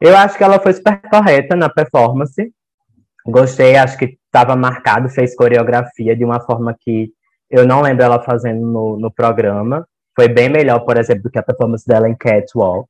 [0.00, 2.52] Eu acho que ela foi super correta na performance.
[3.26, 7.10] Gostei, acho que estava marcado, fez coreografia de uma forma que
[7.50, 9.86] eu não lembro ela fazendo no, no programa.
[10.14, 12.88] Foi bem melhor, por exemplo, do que a performance dela em Catwalk.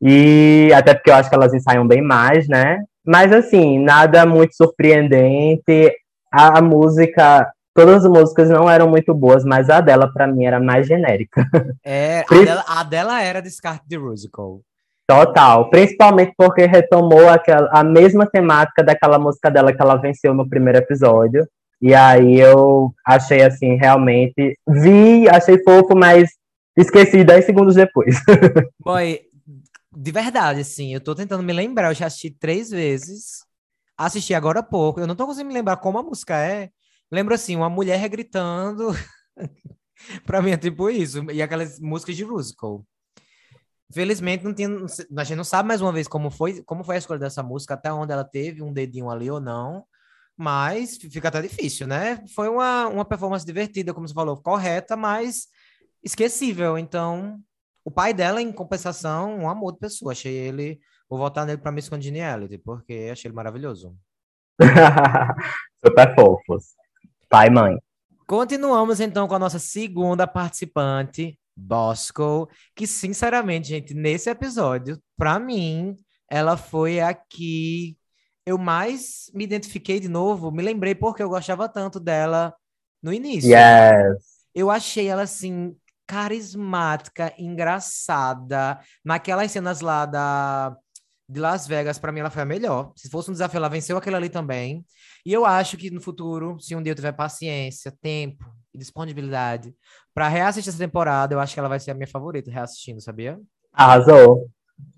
[0.00, 2.82] E até porque eu acho que elas ensaiam bem mais, né?
[3.06, 5.92] Mas assim, nada muito surpreendente.
[6.32, 10.44] A, a música, todas as músicas não eram muito boas, mas a dela, para mim,
[10.44, 11.44] era mais genérica.
[11.86, 14.60] É, a dela, a dela era descarte de musical.
[15.06, 20.48] Total, principalmente porque retomou aquela, a mesma temática daquela música dela que ela venceu no
[20.48, 21.46] primeiro episódio.
[21.84, 26.30] E aí eu achei assim, realmente, vi, achei fofo, mas
[26.74, 28.16] esqueci 10 segundos depois.
[28.82, 29.20] Boy,
[29.94, 33.44] de verdade, assim, eu tô tentando me lembrar, eu já assisti três vezes,
[33.98, 36.70] assisti agora há pouco, eu não tô conseguindo me lembrar como a música é.
[37.12, 38.88] Lembro assim, uma mulher gritando.
[40.24, 42.82] pra mim é tipo isso, e aquelas músicas de musical.
[43.92, 44.70] Felizmente não tinha,
[45.18, 47.74] a gente não sabe mais uma vez como foi, como foi a escolha dessa música,
[47.74, 49.84] até onde ela teve um dedinho ali ou não.
[50.36, 52.24] Mas fica até difícil, né?
[52.34, 55.46] Foi uma, uma performance divertida, como você falou, correta, mas
[56.02, 56.76] esquecível.
[56.76, 57.40] Então,
[57.84, 60.12] o pai dela, em compensação, um amor de pessoa.
[60.12, 60.80] Achei ele.
[61.08, 63.96] Vou votar nele para Miss Congeniality, porque achei ele maravilhoso.
[65.84, 66.74] Super fofos.
[67.28, 67.78] Pai e mãe.
[68.26, 75.94] Continuamos então com a nossa segunda participante, Bosco, que sinceramente, gente, nesse episódio, para mim,
[76.30, 77.98] ela foi a que
[78.46, 82.54] eu mais me identifiquei de novo, me lembrei porque eu gostava tanto dela
[83.02, 83.50] no início.
[83.50, 84.22] Yes.
[84.54, 85.74] Eu achei ela assim
[86.06, 88.78] carismática, engraçada.
[89.04, 90.76] Naquelas cenas lá da
[91.26, 92.92] de Las Vegas, para mim ela foi a melhor.
[92.94, 94.84] Se fosse um desafio, ela venceu aquele ali também.
[95.24, 99.74] E eu acho que no futuro, se um dia eu tiver paciência, tempo e disponibilidade
[100.14, 103.40] para reassistir essa temporada, eu acho que ela vai ser a minha favorita reassistindo, sabia?
[103.72, 104.50] Arrasou.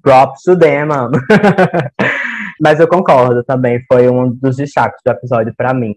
[0.02, 1.12] Props to them, mano.
[2.60, 5.94] Mas eu concordo também, foi um dos destaques do episódio para mim.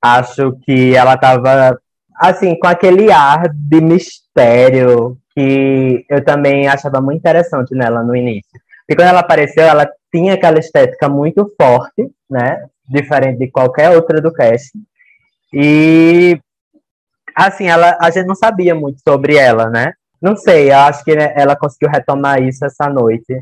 [0.00, 1.78] Acho que ela tava,
[2.16, 8.50] assim, com aquele ar de mistério que eu também achava muito interessante nela no início.
[8.88, 12.64] E quando ela apareceu, ela tinha aquela estética muito forte, né?
[12.88, 14.70] Diferente de qualquer outra do cast.
[15.52, 16.40] E,
[17.34, 19.92] assim, ela, a gente não sabia muito sobre ela, né?
[20.20, 23.32] Não sei, eu acho que ela conseguiu retomar isso essa noite.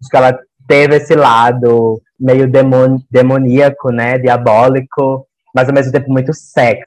[0.00, 0.38] Acho que ela
[0.72, 6.86] teve esse lado meio demon, demoníaco, né, diabólico, mas ao mesmo tempo muito sexy.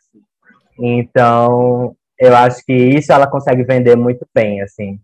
[0.80, 4.98] Então, eu acho que isso ela consegue vender muito bem, assim.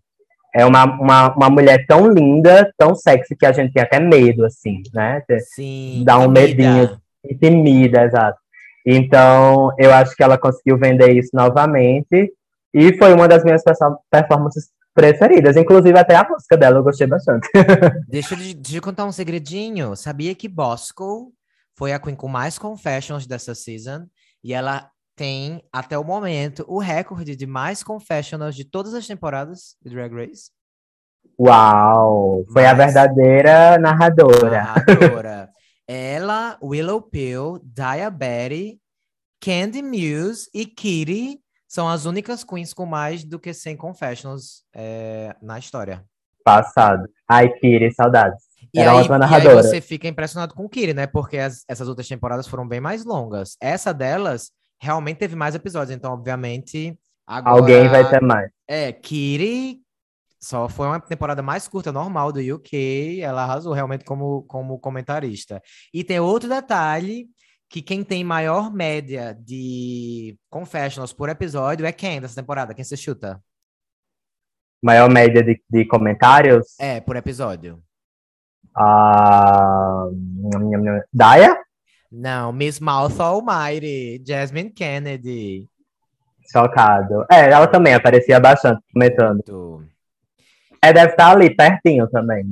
[0.52, 4.44] É uma, uma, uma mulher tão linda, tão sexy, que a gente tem até medo,
[4.44, 5.22] assim, né?
[5.54, 6.02] Sim.
[6.04, 6.98] Dá um medinho.
[7.24, 8.38] Intimida, exato.
[8.84, 12.32] Então, eu acho que ela conseguiu vender isso novamente.
[12.74, 13.62] E foi uma das minhas
[14.10, 15.56] performances preferidas.
[15.56, 17.48] Inclusive, até a música dela eu gostei bastante.
[18.08, 18.40] deixa, eu,
[18.76, 19.96] eu contar um segredinho.
[19.96, 21.32] Sabia que Bosco
[21.76, 24.06] foi a Queen com mais confessions dessa season?
[24.42, 29.76] E ela tem, até o momento, o recorde de mais confessionals de todas as temporadas
[29.82, 30.50] de Drag Race.
[31.38, 32.44] Uau!
[32.52, 34.50] Foi a verdadeira narradora.
[34.50, 35.48] Narradora.
[35.86, 38.76] ela, Willow Pill, Diabetes,
[39.40, 41.40] Candy Muse e Kitty
[41.72, 46.04] são as únicas queens com mais do que 100 confessionals é, na história.
[46.44, 47.08] Passado.
[47.26, 48.44] Ai, Kiri, saudades.
[48.74, 49.54] E Era aí, ótima narradora.
[49.54, 51.06] E aí você fica impressionado com Kiri, né?
[51.06, 53.56] Porque as, essas outras temporadas foram bem mais longas.
[53.58, 56.94] Essa delas realmente teve mais episódios, então, obviamente.
[57.26, 58.50] Agora, Alguém vai ter mais.
[58.68, 59.80] É, Kiri
[60.38, 63.22] só foi uma temporada mais curta, normal, do UK.
[63.22, 65.62] Ela arrasou realmente como, como comentarista.
[65.94, 67.28] E tem outro detalhe
[67.72, 72.74] que quem tem maior média de confessionals por episódio é quem dessa temporada?
[72.74, 73.40] Quem você chuta?
[74.84, 76.78] Maior média de, de comentários?
[76.78, 77.82] É, por episódio.
[78.76, 80.12] Uh...
[81.10, 81.56] Daya?
[82.10, 85.66] Não, Miss Mouth Almighty, Jasmine Kennedy.
[86.52, 87.24] Chocado.
[87.30, 89.82] É, ela também aparecia bastante comentando.
[90.84, 92.44] É, deve estar ali, pertinho também.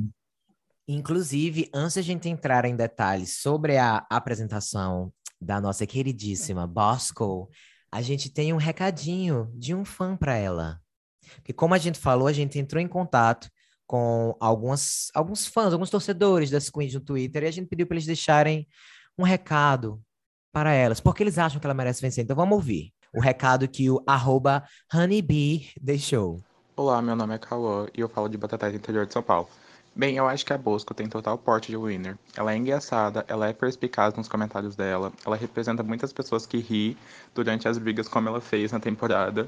[0.92, 7.48] Inclusive, antes de a gente entrar em detalhes sobre a apresentação da nossa queridíssima Bosco,
[7.92, 10.80] a gente tem um recadinho de um fã para ela.
[11.36, 13.48] Porque como a gente falou, a gente entrou em contato
[13.86, 17.94] com algumas, alguns fãs, alguns torcedores das Queens no Twitter, e a gente pediu para
[17.94, 18.66] eles deixarem
[19.16, 20.02] um recado
[20.52, 22.24] para elas, porque eles acham que ela merece vencer.
[22.24, 24.04] Então vamos ouvir o recado que o
[24.92, 26.42] Honeybee deixou.
[26.74, 29.48] Olá, meu nome é Cauã e eu falo de Batatais, interior de São Paulo.
[30.00, 32.16] Bem, eu acho que a Bosco tem total porte de winner.
[32.34, 36.96] Ela é engraçada, ela é perspicaz nos comentários dela, ela representa muitas pessoas que ri
[37.34, 39.46] durante as brigas como ela fez na temporada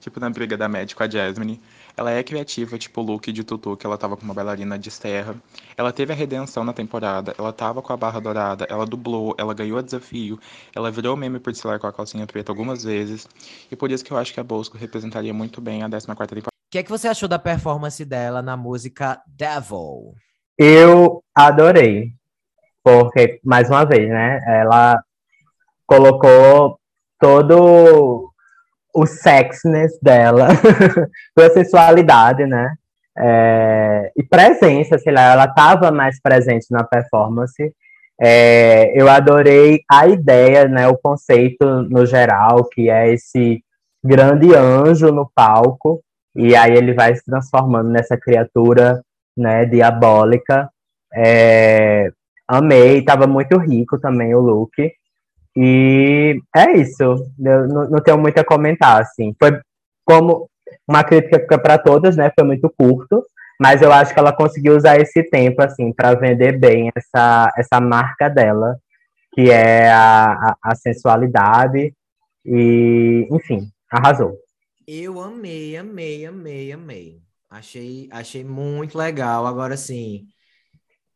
[0.00, 1.60] tipo na briga da Mad com a Jasmine.
[1.94, 4.90] Ela é criativa, tipo o look de Tutu, que ela tava com uma bailarina de
[4.90, 5.36] serra.
[5.76, 9.52] Ela teve a redenção na temporada, ela tava com a barra dourada, ela dublou, ela
[9.52, 10.40] ganhou o desafio,
[10.74, 13.28] ela virou meme por desfilar com a calcinha preta algumas vezes.
[13.70, 16.49] E por isso que eu acho que a Bosco representaria muito bem a 14 temporada.
[16.70, 20.14] O que é que você achou da performance dela na música Devil?
[20.56, 22.12] Eu adorei.
[22.80, 24.40] Porque, mais uma vez, né?
[24.46, 25.02] Ela
[25.84, 26.78] colocou
[27.18, 28.30] todo
[28.94, 30.46] o sexiness dela,
[31.36, 32.72] a sensualidade, né?
[33.18, 37.74] É, e presença, sei lá, ela estava mais presente na performance.
[38.20, 43.60] É, eu adorei a ideia, né, o conceito no geral, que é esse
[44.04, 46.00] grande anjo no palco,
[46.34, 49.02] e aí ele vai se transformando nessa criatura
[49.36, 50.70] né, diabólica.
[51.14, 52.10] É,
[52.46, 54.92] amei, estava muito rico também o look.
[55.56, 57.02] E é isso.
[57.02, 59.34] Eu não, não tenho muito a comentar, assim.
[59.38, 59.60] Foi
[60.04, 60.48] como
[60.86, 62.30] uma crítica para todas, né?
[62.34, 63.24] Foi muito curto,
[63.60, 67.80] mas eu acho que ela conseguiu usar esse tempo, assim, para vender bem essa, essa
[67.80, 68.76] marca dela,
[69.34, 71.92] que é a, a, a sensualidade.
[72.44, 74.38] E, enfim, arrasou.
[74.86, 77.22] Eu amei, amei, amei, amei.
[77.48, 79.46] Achei, achei muito legal.
[79.46, 80.26] Agora, assim,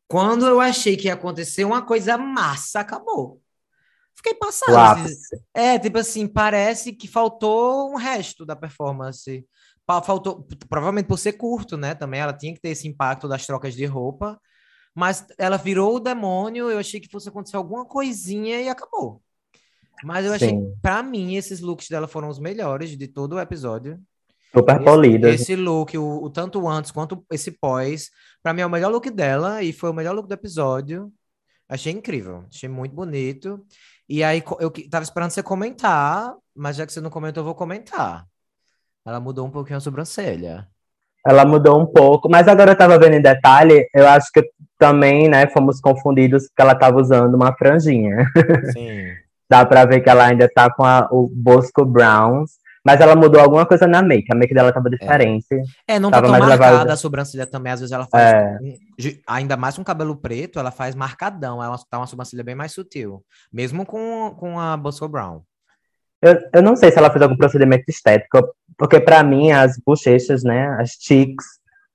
[0.09, 3.41] quando eu achei que ia acontecer uma coisa massa, acabou.
[4.17, 5.05] Fiquei passado.
[5.05, 9.47] Assim, é, tipo assim, parece que faltou um resto da performance.
[9.87, 11.95] Faltou, provavelmente por ser curto, né?
[11.95, 14.41] Também ela tinha que ter esse impacto das trocas de roupa.
[14.95, 16.71] Mas ela virou o demônio.
[16.71, 19.21] Eu achei que fosse acontecer alguma coisinha e acabou.
[20.03, 20.53] Mas eu achei,
[20.83, 23.99] para mim, esses looks dela foram os melhores de todo o episódio.
[24.55, 25.27] Super polido.
[25.27, 28.11] Esse look, o, o, tanto antes quanto esse pós,
[28.43, 31.11] para mim é o melhor look dela e foi o melhor look do episódio.
[31.69, 33.65] Achei incrível, achei muito bonito.
[34.09, 37.55] E aí eu tava esperando você comentar, mas já que você não comentou, eu vou
[37.55, 38.27] comentar.
[39.05, 40.69] Ela mudou um pouquinho a sobrancelha.
[41.27, 44.47] Ela mudou um pouco, mas agora eu tava vendo em detalhe, eu acho que
[44.79, 48.27] também, né, fomos confundidos porque ela tava usando uma franjinha.
[48.73, 49.15] Sim.
[49.55, 52.51] Dá pra ver que ela ainda tá com a, o Bosco Browns,
[52.85, 54.27] mas ela mudou alguma coisa na make.
[54.33, 55.47] A make dela tava diferente.
[55.87, 57.73] É, é não tá tão marcada a sobrancelha também.
[57.73, 58.59] Às vezes ela faz, é.
[59.25, 61.63] ainda mais com cabelo preto, ela faz marcadão.
[61.63, 63.25] Ela tá uma sobrancelha bem mais sutil.
[63.53, 65.43] Mesmo com, com a Bosco Brown.
[66.21, 68.43] Eu, eu não sei se ela fez algum procedimento estético,
[68.77, 71.47] porque para mim as bochechas, né, as cheeks,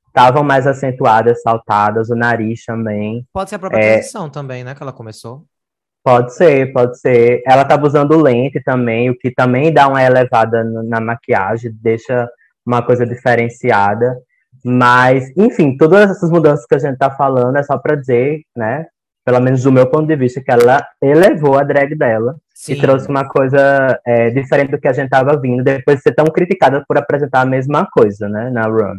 [0.08, 3.28] estavam mais acentuadas, saltadas, o nariz também.
[3.34, 3.93] Pode ser a própria é...
[3.95, 5.45] transição também, né, que ela começou.
[6.03, 7.41] Pode ser, pode ser.
[7.45, 12.29] Ela estava usando lente também, o que também dá uma elevada na maquiagem, deixa
[12.65, 14.17] uma coisa diferenciada.
[14.63, 18.85] Mas, enfim, todas essas mudanças que a gente está falando é só para dizer, né?
[19.25, 22.73] Pelo menos do meu ponto de vista, que ela elevou a drag dela Sim.
[22.73, 26.13] e trouxe uma coisa é, diferente do que a gente estava vindo, depois de ser
[26.13, 28.49] tão criticada por apresentar a mesma coisa, né?
[28.49, 28.97] Na runway.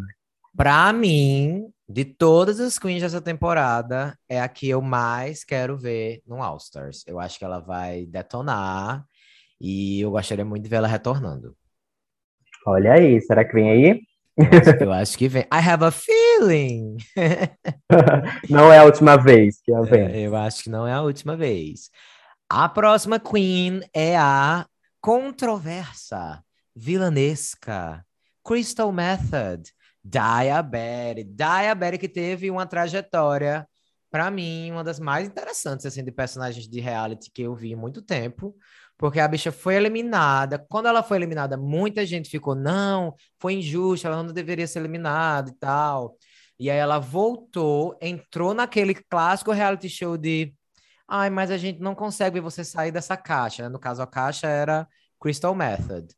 [0.57, 6.23] Pra mim, de todas as queens dessa temporada, é a que eu mais quero ver
[6.25, 7.03] no All Stars.
[7.05, 9.05] Eu acho que ela vai detonar
[9.61, 11.57] e eu gostaria muito de ver ela retornando.
[12.65, 14.03] Olha aí, será que vem aí?
[14.81, 15.43] Eu acho, que vem.
[15.43, 16.97] I have a feeling.
[18.49, 20.05] não é a última vez que ela vem.
[20.05, 21.91] É, eu acho que não é a última vez.
[22.49, 24.65] A próxima queen é a
[25.01, 26.41] controversa,
[26.75, 28.05] vilanesca,
[28.45, 29.73] Crystal Method
[30.05, 31.25] Diabetes.
[31.29, 33.67] Diabetes que teve uma trajetória,
[34.11, 37.77] para mim, uma das mais interessantes, assim, de personagens de reality que eu vi em
[37.77, 38.57] muito tempo.
[38.99, 40.59] Porque a bicha foi eliminada.
[40.69, 45.51] Quando ela foi eliminada, muita gente ficou, não, foi injusto, ela não deveria ser eliminada
[45.51, 46.17] e tal.
[46.59, 50.55] E aí ela voltou, entrou naquele clássico reality show de
[51.09, 53.69] ai, mas a gente não consegue ver você sair dessa caixa.
[53.69, 54.87] No caso, a caixa era
[55.21, 56.15] Crystal Method.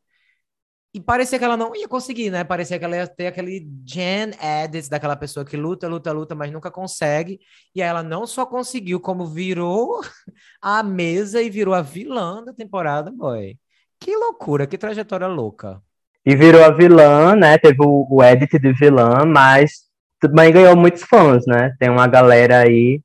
[0.93, 2.43] E parecia que ela não ia conseguir, né?
[2.43, 4.31] Parecia que ela ia ter aquele Gen
[4.63, 7.39] Edits daquela pessoa que luta, luta, luta, mas nunca consegue.
[7.73, 10.01] E aí ela não só conseguiu, como virou
[10.61, 13.57] a mesa e virou a vilã da temporada, boy.
[13.99, 15.81] Que loucura, que trajetória louca.
[16.23, 17.57] E virou a vilã, né?
[17.57, 19.85] Teve o, o edit de vilã, mas
[20.19, 21.75] também ganhou muitos fãs, né?
[21.79, 23.01] Tem uma galera aí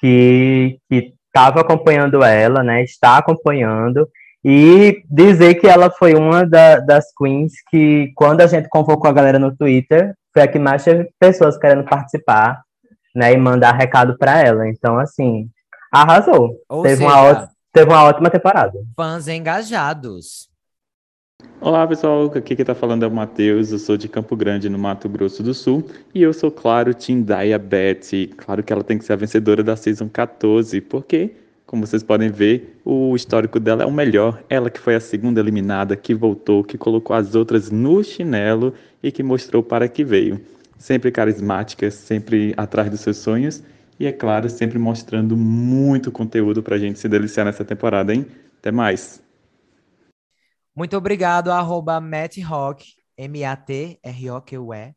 [0.00, 2.82] que, que tava acompanhando ela, né?
[2.82, 4.08] Está acompanhando
[4.44, 9.12] E dizer que ela foi uma da, das queens que, quando a gente convocou a
[9.12, 12.62] galera no Twitter, foi a que mais teve pessoas querendo participar,
[13.14, 14.68] né, e mandar recado para ela.
[14.68, 15.48] Então, assim,
[15.92, 16.56] arrasou.
[16.82, 18.78] teve, seja, uma, teve uma ótima temporada.
[18.96, 20.48] Fãs engajados.
[21.60, 24.78] Olá pessoal, aqui que tá falando é o Matheus, eu sou de Campo Grande, no
[24.78, 25.84] Mato Grosso do Sul,
[26.14, 27.24] e eu sou, claro, Team
[27.60, 28.28] Betty.
[28.36, 31.34] Claro que ela tem que ser a vencedora da Season 14, porque,
[31.68, 34.42] como vocês podem ver, o histórico dela é o melhor.
[34.48, 39.12] Ela que foi a segunda eliminada, que voltou, que colocou as outras no chinelo e
[39.12, 40.40] que mostrou para que veio.
[40.78, 43.62] Sempre carismática, sempre atrás dos seus sonhos,
[44.00, 48.24] e é claro, sempre mostrando muito conteúdo pra gente se deliciar nessa temporada, hein?
[48.58, 49.22] Até mais!
[50.74, 54.94] Muito obrigado, arroba Matt Rock, M-A-T-R-O-Q-E,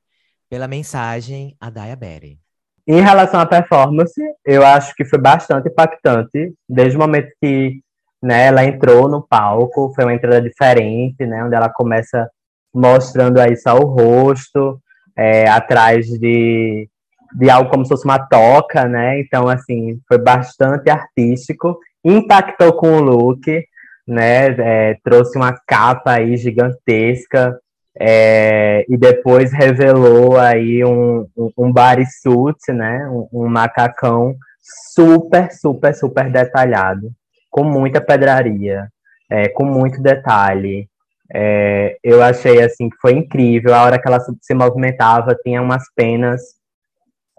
[0.47, 2.39] pela mensagem a Daya Berry.
[2.87, 7.79] Em relação à performance, eu acho que foi bastante impactante, desde o momento que
[8.21, 12.29] né, ela entrou no palco, foi uma entrada diferente, né, onde ela começa
[12.73, 14.79] mostrando aí só o rosto,
[15.17, 16.87] é, atrás de,
[17.33, 22.97] de algo como se fosse uma toca, né, então, assim, foi bastante artístico, impactou com
[22.97, 23.45] o look,
[24.07, 24.47] né?
[24.57, 27.57] É, trouxe uma capa aí gigantesca
[27.99, 33.07] é, e depois revelou aí um, um, um bodysuit, né?
[33.09, 34.35] Um, um, macacão
[34.93, 37.11] super, super, super detalhado,
[37.49, 38.87] com muita pedraria,
[39.29, 40.87] é, com muito detalhe.
[41.33, 43.73] É, eu achei assim que foi incrível.
[43.73, 46.41] A hora que ela se movimentava, tinha umas penas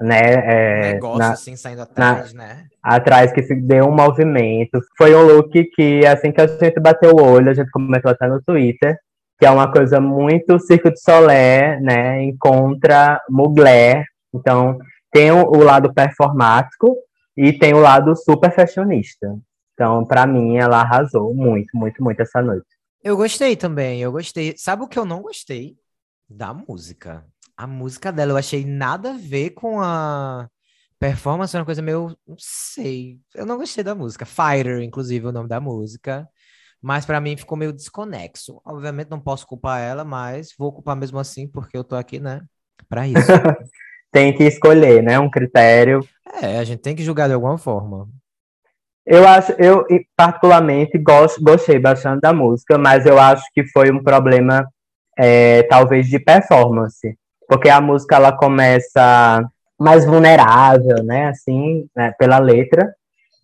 [0.03, 0.21] né?
[0.21, 2.67] É, negócio na, assim saindo atrás, na, né?
[2.83, 4.81] Atrás que se deu um movimento.
[4.99, 8.27] Foi um look que, assim que a gente bateu o olho, a gente comentou até
[8.27, 8.97] no Twitter,
[9.43, 12.23] que é uma coisa muito Circo de Solé, né?
[12.23, 14.05] Encontra Mugler.
[14.33, 14.79] Então,
[15.11, 16.97] tem o, o lado performático
[17.37, 19.37] e tem o lado super fashionista.
[19.75, 22.69] Então, para mim, ela arrasou muito, muito, muito essa noite.
[23.03, 24.55] Eu gostei também, eu gostei.
[24.57, 25.75] Sabe o que eu não gostei?
[26.31, 27.25] Da música
[27.57, 30.49] a música dela eu achei nada a ver com a
[31.01, 34.25] performance, uma coisa meio, não sei, eu não gostei da música.
[34.25, 36.29] Fighter, inclusive, o nome da música.
[36.83, 38.61] Mas para mim ficou meio desconexo.
[38.65, 42.43] Obviamente não posso culpar ela, mas vou culpar mesmo assim, porque eu tô aqui, né,
[42.89, 43.21] para isso.
[44.11, 46.07] tem que escolher, né, um critério.
[46.43, 48.09] É, a gente tem que julgar de alguma forma.
[49.07, 49.85] Eu acho, eu
[50.17, 54.69] particularmente gosto, gostei bastante da música, mas eu acho que foi um problema,
[55.19, 57.17] é, talvez, de performance
[57.53, 59.47] porque a música ela começa
[59.79, 62.95] mais vulnerável, né, assim, né, pela letra,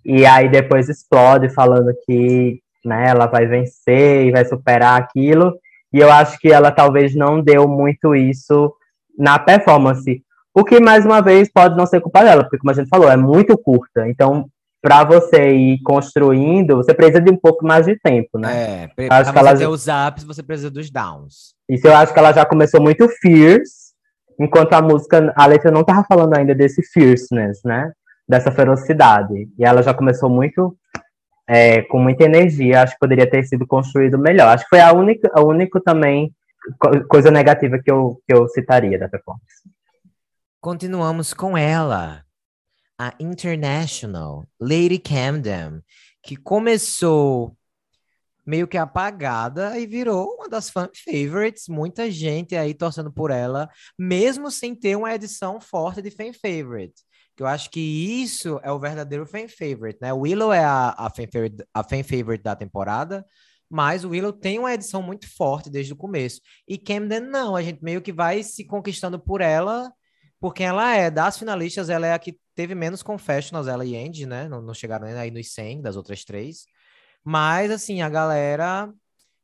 [0.03, 2.59] e aí depois explode falando que,
[2.89, 5.55] né, ela vai vencer e vai superar aquilo,
[5.93, 8.73] e eu acho que ela talvez não deu muito isso
[9.19, 10.23] na performance,
[10.55, 13.11] o que mais uma vez pode não ser culpa dela, porque como a gente falou,
[13.11, 14.49] é muito curta, então
[14.81, 18.85] para você ir construindo, você precisa de um pouco mais de tempo, né?
[18.97, 19.57] É, para você ela...
[19.57, 21.55] ter os ups, você precisa dos downs.
[21.69, 23.93] Isso eu acho que ela já começou muito fierce,
[24.41, 27.91] enquanto a música, a letra não estava falando ainda desse fierceness, né?
[28.29, 29.49] Dessa ferocidade.
[29.59, 30.77] E ela já começou muito
[31.49, 32.83] é, com muita energia.
[32.83, 34.49] Acho que poderia ter sido construído melhor.
[34.49, 36.35] Acho que foi a única, a única também
[37.09, 39.63] coisa negativa que eu, que eu citaria da performance.
[40.61, 42.23] Continuamos com ela,
[42.99, 45.81] a International Lady Camden,
[46.23, 47.57] que começou
[48.45, 51.69] meio que apagada e virou uma das fan favorites.
[51.69, 53.69] Muita gente aí torcendo por ela,
[53.99, 57.03] mesmo sem ter uma edição forte de fan favorite.
[57.39, 60.13] Que eu acho que isso é o verdadeiro fan favorite, né?
[60.13, 63.25] Willow é a, a, fan, favorite, a fan favorite da temporada,
[63.71, 66.41] mas o Willow tem uma edição muito forte desde o começo.
[66.67, 69.89] E Camden não, a gente meio que vai se conquistando por ela,
[70.41, 74.27] porque ela é, das finalistas, ela é a que teve menos confessionals, ela e Andy,
[74.27, 74.49] né?
[74.49, 76.67] Não, não chegaram aí nos 100 das outras três.
[77.23, 78.93] Mas, assim, a galera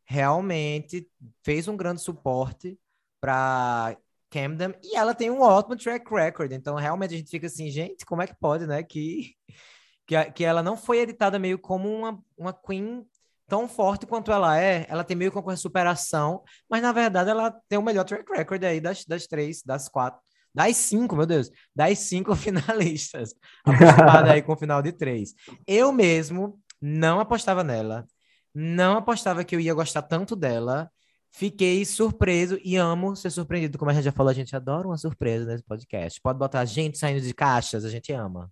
[0.04, 1.08] realmente
[1.44, 2.76] fez um grande suporte
[3.20, 3.96] para
[4.34, 6.50] Camden e ela tem um ótimo track record.
[6.50, 8.82] Então, realmente, a gente fica assim, gente, como é que pode, né?
[8.82, 9.32] Que,
[10.04, 13.06] que, que ela não foi editada meio como uma, uma Queen
[13.46, 14.86] tão forte quanto ela é.
[14.88, 18.64] Ela tem meio que uma superação, mas na verdade ela tem o melhor track record
[18.64, 20.20] aí das, das três, das quatro.
[20.52, 25.34] Das cinco, meu Deus, das cinco finalistas, acostumada aí com o final de três.
[25.66, 28.06] Eu mesmo não apostava nela,
[28.52, 30.90] não apostava que eu ia gostar tanto dela.
[31.36, 33.76] Fiquei surpreso e amo ser surpreendido.
[33.76, 36.20] Como a gente já falou, a gente adora uma surpresa nesse podcast.
[36.20, 38.48] Pode botar a gente saindo de caixas, a gente ama.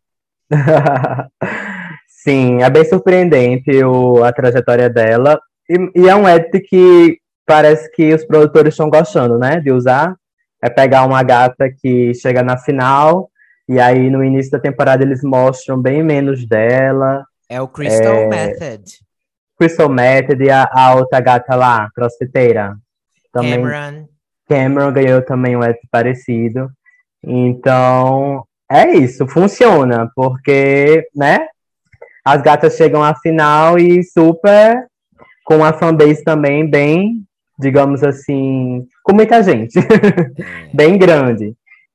[2.08, 5.40] Sim, é bem surpreendente o, a trajetória dela.
[5.70, 9.60] E, e é um edit que parece que os produtores estão gostando, né?
[9.60, 10.16] De usar.
[10.60, 13.30] É pegar uma gata que chega na final,
[13.68, 18.26] e aí no início da temporada eles mostram bem menos dela, é o Crystal é...
[18.28, 18.98] Method.
[19.58, 22.76] Crystal Method e a, a outra gata lá, crossfiteira.
[23.32, 24.08] Também, Cameron.
[24.48, 26.70] Cameron ganhou também um edit parecido.
[27.24, 31.46] Então, é isso, funciona, porque, né?
[32.24, 34.86] As gatas chegam à final e super
[35.44, 37.24] com a fanbase também bem,
[37.58, 39.78] digamos assim, com muita gente,
[40.72, 41.54] bem grande.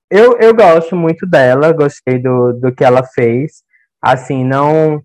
[0.10, 3.64] Eu, eu gosto muito dela, gostei do, do que ela fez.
[4.02, 5.02] Assim, não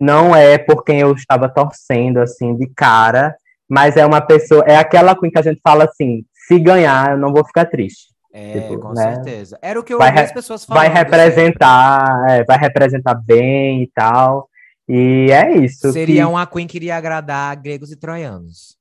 [0.00, 3.34] não é por quem eu estava torcendo assim de cara,
[3.68, 7.18] mas é uma pessoa, é aquela Queen que a gente fala assim, se ganhar, eu
[7.18, 8.12] não vou ficar triste.
[8.32, 9.14] É, Tipo, com né?
[9.14, 9.58] certeza.
[9.62, 10.82] Era o que eu Vai ouvi as pessoas falando.
[10.82, 14.48] vai representar, é, vai representar bem e tal.
[14.88, 15.92] E é isso.
[15.92, 18.76] Seria que- uma Queen que iria agradar gregos e troianos.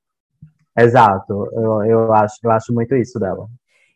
[0.78, 1.48] Exato.
[1.54, 3.48] Eu, eu acho, eu acho muito isso dela.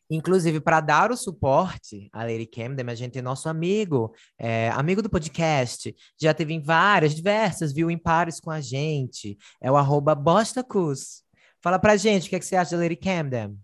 [0.10, 5.02] Inclusive, para dar o suporte à Lady Camden, a gente tem nosso amigo, é, amigo
[5.02, 9.38] do podcast, já teve em várias, diversas, viu, em pares com a gente.
[9.62, 11.24] É o arroba Bostacus.
[11.62, 13.58] Fala pra gente o que, é que você acha da Lady Camden.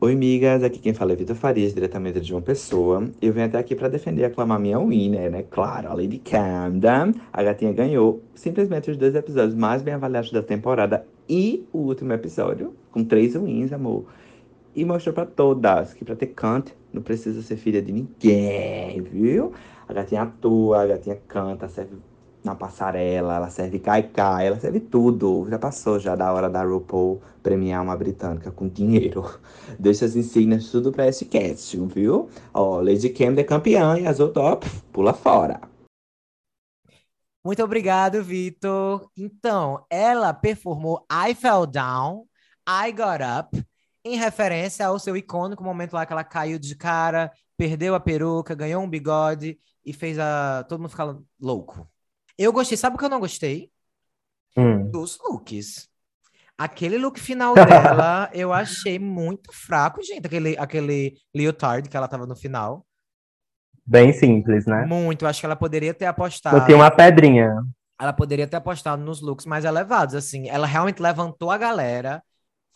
[0.00, 0.64] Oi, amigas.
[0.64, 3.08] Aqui quem fala é Vitor Farias, diretamente de uma pessoa.
[3.22, 5.44] Eu venho até aqui para defender e aclamar minha winner, né?
[5.44, 7.14] Claro, a Lady Camden.
[7.32, 12.12] A gatinha ganhou simplesmente os dois episódios mais bem avaliados da temporada e o último
[12.12, 14.04] episódio, com três wins, amor.
[14.74, 19.52] E mostrou para todas que para ter cante não precisa ser filha de ninguém, viu?
[19.88, 21.96] A gatinha atua, a gatinha canta, serve
[22.44, 25.46] na passarela, ela serve cai-cai, ela serve tudo.
[25.48, 29.24] Já passou já da hora da RuPaul premiar uma britânica com dinheiro.
[29.78, 32.28] Deixa as insígnias tudo pra esse casting, viu?
[32.52, 34.58] Ó, Lady Camden é campeã e as outras,
[34.92, 35.71] pula fora.
[37.44, 39.10] Muito obrigado, Vitor.
[39.16, 42.26] Então, ela performou I Fell Down,
[42.68, 43.66] I Got Up,
[44.04, 48.54] em referência ao seu icônico momento lá que ela caiu de cara, perdeu a peruca,
[48.54, 51.88] ganhou um bigode e fez a todo mundo ficar louco.
[52.38, 53.70] Eu gostei, sabe o que eu não gostei?
[54.56, 54.90] Hum.
[54.90, 55.88] Dos looks.
[56.56, 60.26] Aquele look final dela, eu achei muito fraco, gente.
[60.26, 62.86] Aquele, aquele leotard que ela tava no final.
[63.84, 64.84] Bem simples, né?
[64.86, 65.26] Muito.
[65.26, 66.56] Acho que ela poderia ter apostado.
[66.56, 67.54] Eu tinha uma pedrinha.
[68.00, 70.48] ela poderia ter apostado nos looks mais elevados, assim.
[70.48, 72.22] Ela realmente levantou a galera,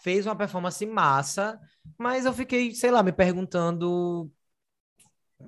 [0.01, 1.59] fez uma performance massa,
[1.99, 4.31] mas eu fiquei, sei lá, me perguntando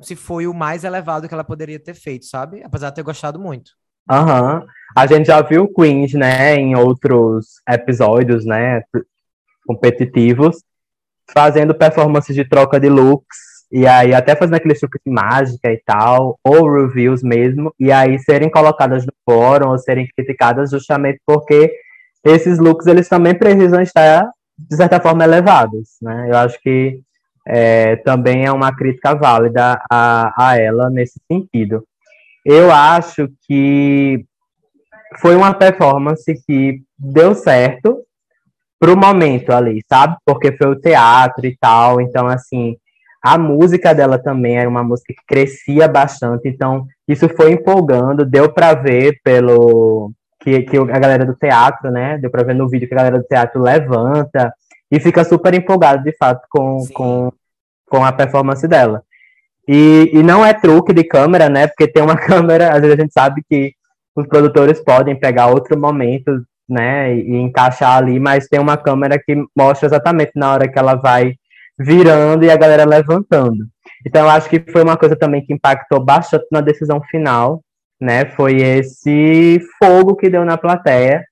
[0.02, 2.62] se foi o mais elevado que ela poderia ter feito, sabe?
[2.62, 3.72] Apesar de ter gostado muito.
[4.10, 4.64] Aham.
[4.96, 8.82] A gente já viu Queens, né, em outros episódios, né,
[9.66, 10.62] competitivos,
[11.30, 15.80] fazendo performances de troca de looks, e aí até fazendo aqueles truques de mágica e
[15.84, 21.72] tal, ou reviews mesmo, e aí serem colocadas no fórum, ou serem criticadas justamente porque
[22.24, 26.26] esses looks, eles também precisam estar, de certa forma, elevados, né?
[26.28, 27.00] Eu acho que
[27.46, 31.84] é, também é uma crítica válida a, a ela nesse sentido.
[32.44, 34.24] Eu acho que
[35.20, 38.02] foi uma performance que deu certo
[38.78, 40.16] pro momento ali, sabe?
[40.24, 42.76] Porque foi o teatro e tal, então assim,
[43.22, 48.52] a música dela também era uma música que crescia bastante, então isso foi empolgando, deu
[48.52, 52.18] para ver pelo que, que a galera do teatro, né?
[52.18, 54.52] Deu para ver no vídeo que a galera do teatro levanta
[54.90, 56.92] e fica super empolgado de fato com, Sim.
[56.92, 57.32] com,
[57.88, 59.02] com a performance dela.
[59.66, 61.66] E, e não é truque de câmera, né?
[61.66, 63.72] Porque tem uma câmera, às vezes a gente sabe que
[64.14, 69.18] os produtores podem pegar outro momento, né, e, e encaixar ali, mas tem uma câmera
[69.18, 71.34] que mostra exatamente na hora que ela vai
[71.78, 73.66] virando e a galera levantando.
[74.06, 77.62] Então eu acho que foi uma coisa também que impactou bastante na decisão final,
[78.00, 78.26] né?
[78.26, 81.24] Foi esse fogo que deu na plateia.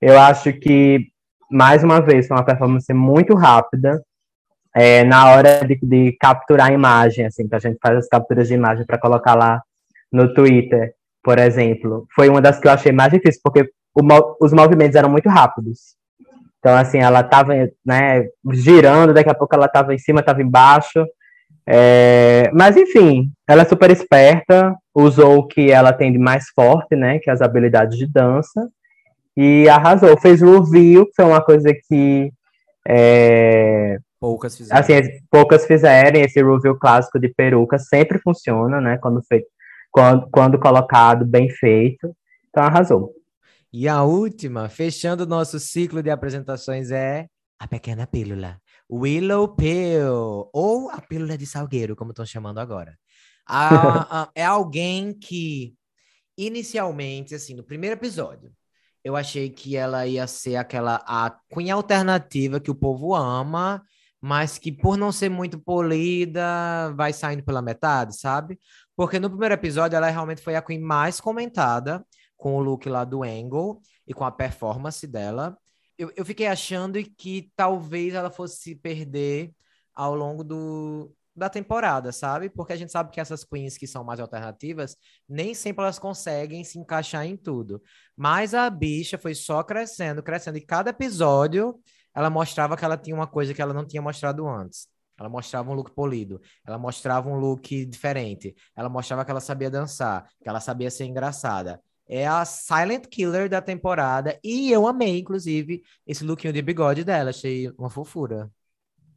[0.00, 1.06] Eu acho que
[1.50, 4.02] mais uma vez foi uma performance muito rápida.
[4.74, 8.48] É, na hora de, de capturar a imagem, assim, que a gente faz as capturas
[8.48, 9.60] de imagem para colocar lá
[10.12, 14.52] no Twitter, por exemplo, foi uma das que eu achei mais difícil, porque o os
[14.52, 15.97] movimentos eram muito rápidos.
[16.68, 21.02] Então, assim, ela estava né, girando, daqui a pouco ela estava em cima, estava embaixo.
[21.66, 26.94] É, mas, enfim, ela é super esperta, usou o que ela tem de mais forte,
[26.94, 28.68] né, que é as habilidades de dança,
[29.34, 30.14] e arrasou.
[30.20, 32.30] Fez review, que foi uma coisa que
[32.86, 34.78] é, Poucas fizeram.
[34.78, 34.92] assim,
[35.30, 38.98] poucas fizerem esse review clássico de peruca, sempre funciona, né?
[38.98, 39.46] Quando, feito,
[39.90, 42.14] quando, quando colocado, bem feito.
[42.50, 43.14] Então arrasou.
[43.72, 47.26] E a última, fechando o nosso ciclo de apresentações, é
[47.58, 48.60] a pequena pílula.
[48.90, 52.96] Willow Pill, ou a pílula de salgueiro, como estão chamando agora.
[53.46, 55.74] A- a- é alguém que,
[56.36, 58.52] inicialmente, assim, no primeiro episódio,
[59.04, 63.82] eu achei que ela ia ser aquela a Queen alternativa que o povo ama,
[64.20, 68.58] mas que por não ser muito polida, vai saindo pela metade, sabe?
[68.96, 72.04] Porque no primeiro episódio ela realmente foi a Queen mais comentada,
[72.38, 75.58] com o look lá do Angle e com a performance dela.
[75.98, 79.52] Eu, eu fiquei achando que talvez ela fosse se perder
[79.94, 82.48] ao longo do, da temporada, sabe?
[82.48, 84.96] Porque a gente sabe que essas queens que são mais alternativas,
[85.28, 87.82] nem sempre elas conseguem se encaixar em tudo.
[88.16, 90.56] Mas a bicha foi só crescendo, crescendo.
[90.56, 91.78] E cada episódio
[92.14, 94.88] ela mostrava que ela tinha uma coisa que ela não tinha mostrado antes.
[95.18, 99.68] Ela mostrava um look polido, ela mostrava um look diferente, ela mostrava que ela sabia
[99.68, 101.82] dançar, que ela sabia ser engraçada.
[102.08, 107.30] É a Silent Killer da temporada e eu amei, inclusive, esse lookinho de bigode dela,
[107.30, 108.48] achei uma fofura.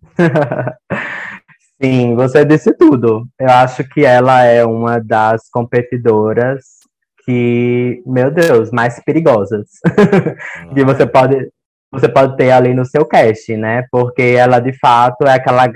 [1.81, 3.27] Sim, você disse tudo.
[3.39, 6.81] Eu acho que ela é uma das competidoras
[7.25, 9.67] que, meu Deus, mais perigosas
[10.75, 11.49] que você pode
[11.91, 13.85] você pode ter ali no seu cast, né?
[13.91, 15.69] Porque ela de fato é aquela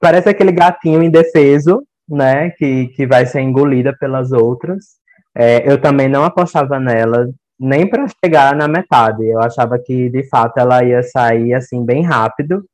[0.00, 2.50] parece aquele gatinho indefeso, né?
[2.50, 4.98] Que, que vai ser engolida pelas outras.
[5.36, 9.26] É, eu também não apostava nela nem para chegar na metade.
[9.26, 12.64] Eu achava que de fato ela ia sair assim bem rápido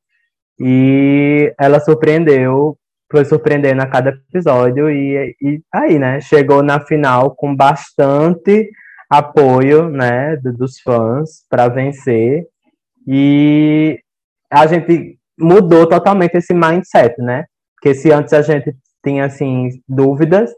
[0.58, 2.76] e ela surpreendeu,
[3.10, 6.20] foi surpreendendo a cada episódio e, e aí, né?
[6.20, 8.70] Chegou na final com bastante
[9.08, 12.46] apoio, né, dos fãs para vencer
[13.06, 13.98] e
[14.50, 17.44] a gente mudou totalmente esse mindset, né?
[17.74, 18.74] Porque se antes a gente
[19.04, 20.50] tinha assim dúvidas,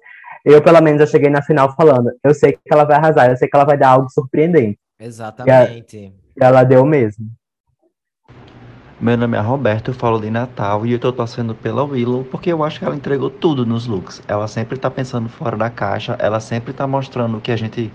[0.53, 3.37] eu pelo menos já cheguei na final falando, eu sei que ela vai arrasar, eu
[3.37, 4.79] sei que ela vai dar algo surpreendente.
[4.99, 5.97] Exatamente.
[5.97, 7.27] E, ela deu mesmo.
[8.99, 12.51] Meu nome é Roberto, eu falo de Natal e eu tô torcendo pela Willow porque
[12.51, 14.23] eu acho que ela entregou tudo nos looks.
[14.27, 17.93] Ela sempre tá pensando fora da caixa, ela sempre tá mostrando que a gente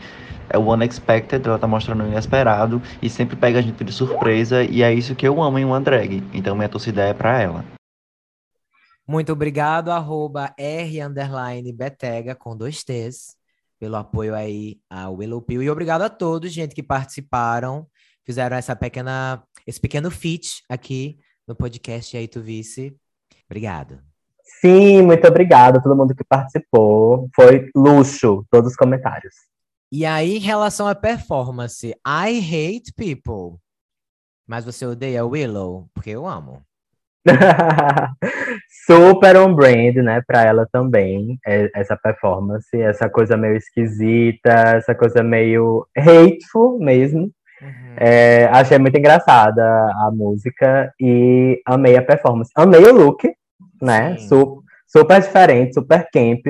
[0.50, 4.64] é o unexpected, ela tá mostrando o inesperado e sempre pega a gente de surpresa
[4.64, 6.22] e é isso que eu amo em uma drag.
[6.34, 7.64] Então minha torcida é pra ela.
[9.12, 13.36] Muito obrigado, arroba R underline Betega com dois T's,
[13.78, 15.62] pelo apoio aí ao Willow Pill.
[15.62, 17.86] E obrigado a todos, gente, que participaram
[18.26, 22.96] fizeram essa pequena, esse pequeno feat aqui no podcast aí tu vice.
[23.48, 24.00] Obrigado.
[24.62, 27.30] Sim, muito obrigado a todo mundo que participou.
[27.36, 29.36] Foi luxo, todos os comentários.
[29.92, 33.60] E aí, em relação à performance, I hate people.
[34.48, 35.90] Mas você odeia Willow?
[35.94, 36.66] Porque eu amo.
[38.86, 44.96] Super on brand, né, para ela também, é, essa performance, essa coisa meio esquisita, essa
[44.96, 47.32] coisa meio hateful mesmo.
[47.62, 47.96] Uhum.
[47.98, 52.52] É, achei muito engraçada a música e amei a performance.
[52.56, 53.32] Amei o look,
[53.82, 54.18] né?
[54.18, 56.46] Super, super diferente, super camp.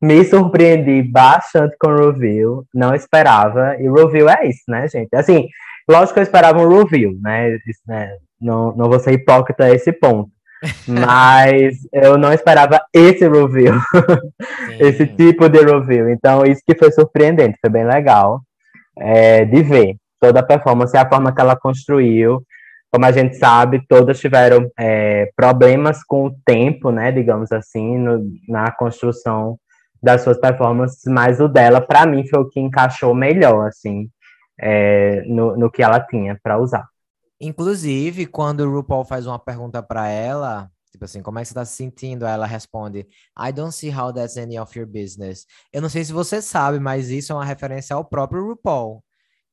[0.00, 3.76] Me surpreendi bastante com o review, não esperava.
[3.80, 5.14] E o review é isso, né, gente?
[5.14, 5.48] Assim,
[5.88, 7.56] lógico que eu esperava um review, né?
[7.66, 8.16] Isso, né?
[8.40, 10.30] Não, não vou ser hipócrita a esse ponto.
[10.86, 13.74] Mas eu não esperava esse review,
[14.78, 16.10] esse tipo de review.
[16.10, 18.40] Então, isso que foi surpreendente, foi bem legal
[18.98, 22.42] é, de ver toda a performance, a forma que ela construiu.
[22.90, 28.22] Como a gente sabe, todas tiveram é, problemas com o tempo, né, digamos assim, no,
[28.48, 29.58] na construção
[30.02, 34.08] das suas performances, mas o dela, para mim, foi o que encaixou melhor, assim,
[34.58, 36.86] é, no, no que ela tinha para usar.
[37.40, 41.54] Inclusive, quando o RuPaul faz uma pergunta para ela, tipo assim, como é que você
[41.54, 42.24] tá se sentindo?
[42.24, 43.06] Ela responde,
[43.38, 45.46] I don't see how that's any of your business.
[45.72, 49.02] Eu não sei se você sabe, mas isso é uma referência ao próprio RuPaul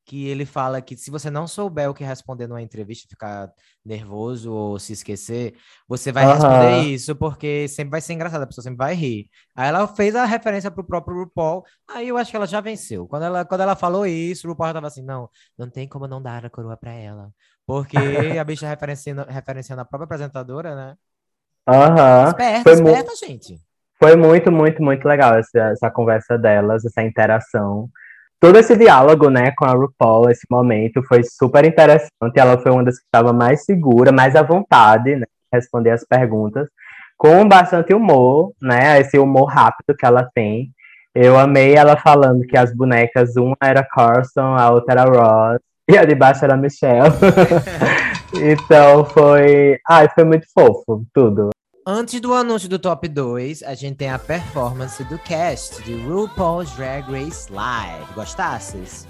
[0.04, 3.50] que ele fala que se você não souber o que responder numa entrevista, ficar
[3.84, 5.54] nervoso ou se esquecer,
[5.88, 6.32] você vai uhum.
[6.32, 9.30] responder isso, porque sempre vai ser engraçado, a pessoa sempre vai rir.
[9.54, 13.06] Aí ela fez a referência pro próprio RuPaul, aí eu acho que ela já venceu.
[13.08, 16.20] Quando ela, quando ela falou isso, o RuPaul tava assim, não, não tem como não
[16.20, 17.32] dar a coroa para ela.
[17.66, 17.96] Porque
[18.38, 20.96] a bicha referenciando, referenciando a própria apresentadora, né?
[21.66, 22.22] Aham.
[22.22, 22.28] Uhum.
[22.28, 23.60] Esperta, Foi esperta, gente.
[23.98, 27.88] Foi muito, muito, muito legal essa, essa conversa delas, essa interação
[28.44, 32.10] todo esse diálogo, né, com a RuPaul, esse momento, foi super interessante.
[32.36, 36.68] Ela foi uma das que estava mais segura, mais à vontade, né, responder as perguntas,
[37.16, 40.70] com bastante humor, né, esse humor rápido que ela tem.
[41.14, 45.98] Eu amei ela falando que as bonecas, uma era Carson, a outra era Ross, e
[45.98, 47.12] a de baixo era Michelle.
[48.34, 49.78] então foi.
[49.88, 51.50] Ai, foi muito fofo, tudo.
[51.86, 56.70] Antes do anúncio do top 2, a gente tem a performance do cast de RuPaul's
[56.76, 58.14] Drag Race Live.
[58.14, 59.06] Gostasses?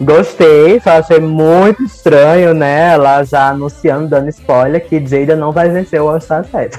[0.00, 2.94] Gostei, só achei muito estranho, né?
[2.94, 6.76] Ela já anunciando, dando spoiler, que Jada não vai vencer o All Star 7.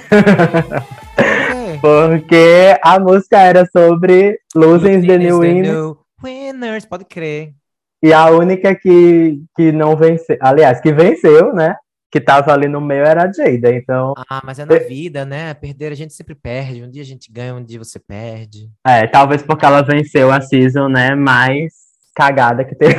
[1.80, 5.98] Porque a música era sobre Losing the New.
[6.22, 7.54] Winners, pode crer.
[8.04, 11.76] E a única que, que não venceu, aliás, que venceu, né?
[12.12, 14.14] que tava ali no meio era a Jada, então...
[14.30, 15.54] Ah, mas é na vida, né?
[15.54, 16.84] Perder a gente sempre perde.
[16.84, 18.70] Um dia a gente ganha, um dia você perde.
[18.86, 21.74] É, talvez porque ela venceu a season, né, mais
[22.16, 22.96] cagada que teve.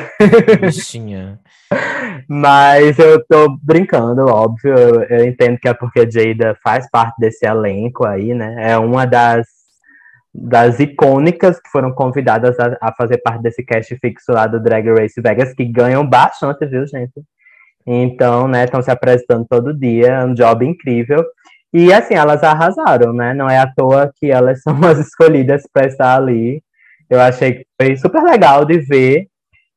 [0.60, 1.40] Bichinha.
[2.28, 4.74] Mas eu tô brincando, óbvio.
[4.76, 8.70] Eu, eu entendo que é porque a Jada faz parte desse elenco aí, né?
[8.70, 9.46] É uma das,
[10.42, 14.88] das icônicas que foram convidadas a, a fazer parte desse cast fixo lá do Drag
[14.88, 17.22] Race Vegas, que ganham bastante, viu, gente?
[17.86, 21.24] Então, né, estão se apresentando todo dia, é um job incrível.
[21.72, 23.34] E assim, elas arrasaram, né?
[23.34, 26.62] Não é à toa que elas são as escolhidas para estar ali.
[27.08, 29.26] Eu achei que foi super legal de ver.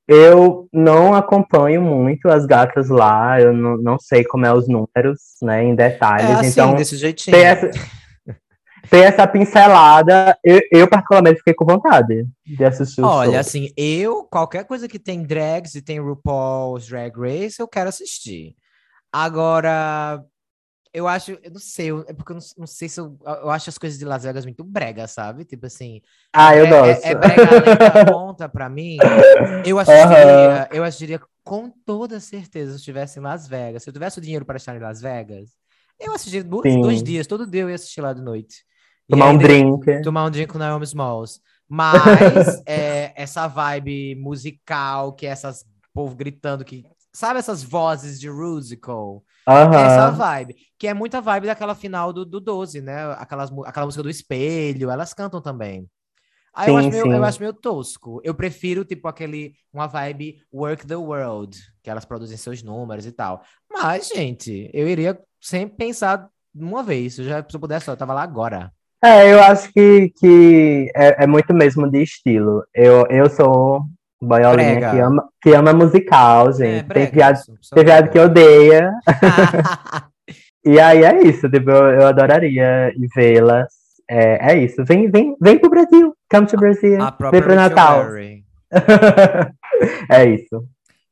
[0.07, 5.20] Eu não acompanho muito as gatas lá, eu não, não sei como é os números,
[5.41, 6.30] né, em detalhes.
[6.30, 7.38] É assim, então, desse jeitinho.
[7.38, 7.72] ter essa,
[8.91, 13.39] ter essa pincelada, eu, eu, particularmente fiquei com vontade de assistir o Olha, show.
[13.39, 18.55] assim, eu, qualquer coisa que tem drags e tem RuPaul's Drag Race, eu quero assistir.
[19.11, 20.23] Agora,
[20.93, 23.49] eu acho, eu não sei, eu- é porque eu não, não sei se eu, eu
[23.49, 25.45] acho as coisas de Las Vegas muito brega, sabe?
[25.45, 26.01] Tipo assim,
[26.33, 27.05] Ah, eu é, gosto.
[27.05, 28.97] é, é brega além da conta pra mim.
[29.65, 33.83] Eu assistiria, eu assistiria com toda certeza se eu estivesse em Las Vegas.
[33.83, 35.51] Se eu tivesse o dinheiro para estar em Las Vegas,
[35.99, 38.65] eu assistiria dois, dois dias, todo dia eu ia assistir lá de noite.
[39.12, 40.01] Tomar um ainda- drink.
[40.03, 41.39] tomar um drink com Naomi Smalls.
[41.70, 41.91] Mas
[42.66, 46.84] é, essa vibe musical, que é essas povo gritando que.
[47.14, 49.24] Sabe essas vozes de musical?
[49.45, 50.12] Essa Aham.
[50.12, 50.55] vibe.
[50.80, 53.12] Que é muita vibe daquela final do, do 12, né?
[53.18, 55.89] Aquelas, aquela música do espelho, elas cantam também.
[56.53, 58.22] Aí eu, Sim, acho meio, eu acho meio tosco.
[58.24, 63.12] Eu prefiro, tipo, aquele, uma vibe Work the World, que elas produzem seus números e
[63.12, 63.41] tal.
[63.70, 67.16] Mas, gente, eu iria sempre pensar uma vez.
[67.16, 68.72] Se eu, já, se eu pudesse, eu tava lá agora.
[69.03, 72.63] É, eu acho que, que é, é muito mesmo de estilo.
[72.73, 73.81] Eu, eu sou
[74.21, 76.79] boiolinha que ama, que ama musical, É, gente.
[76.79, 77.39] tem brega viado,
[77.73, 78.25] tem viado que brega.
[78.25, 78.91] odeia.
[80.63, 83.73] E aí é isso, tipo, eu, eu adoraria vê-las.
[84.07, 84.85] É, é isso.
[84.85, 86.13] Vem, vem, vem pro Brasil.
[86.29, 87.01] Come to Brasil.
[87.01, 88.05] A Vem pro Natal.
[90.09, 90.63] É isso.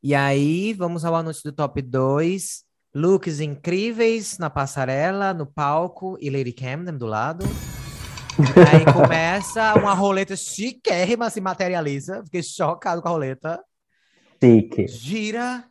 [0.02, 2.62] E aí, vamos ao anúncio do top 2.
[2.94, 7.44] Looks incríveis na passarela, no palco e Lady Camden do lado.
[8.70, 12.22] Aí começa uma roleta chiquérrima se materializa.
[12.24, 13.62] Fiquei chocado com a roleta.
[14.42, 14.86] Chique.
[14.88, 15.64] Gira.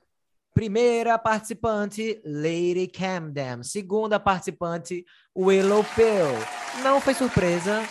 [0.53, 3.63] Primeira participante, Lady Camden.
[3.63, 5.05] Segunda participante,
[5.37, 6.83] Willow Pill.
[6.83, 7.81] Não foi surpresa.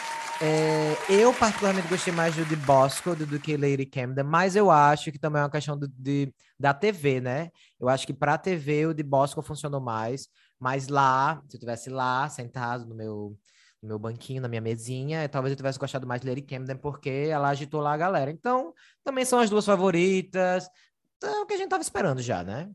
[0.41, 4.71] É, eu, particularmente, gostei mais do de Bosco do, do que Lady Camden, mas eu
[4.71, 7.51] acho que também é uma questão do, de, da TV, né?
[7.81, 11.61] Eu acho que para a TV o de Bosco funcionou mais, mas lá, se eu
[11.61, 13.37] tivesse lá, sentado no meu,
[13.83, 17.29] no meu banquinho, na minha mesinha, talvez eu tivesse gostado mais de Lady Camden, porque
[17.31, 18.31] ela agitou lá a galera.
[18.31, 18.73] Então,
[19.05, 20.69] também são as duas favoritas.
[21.17, 22.69] Então, é o que a gente tava esperando já, né?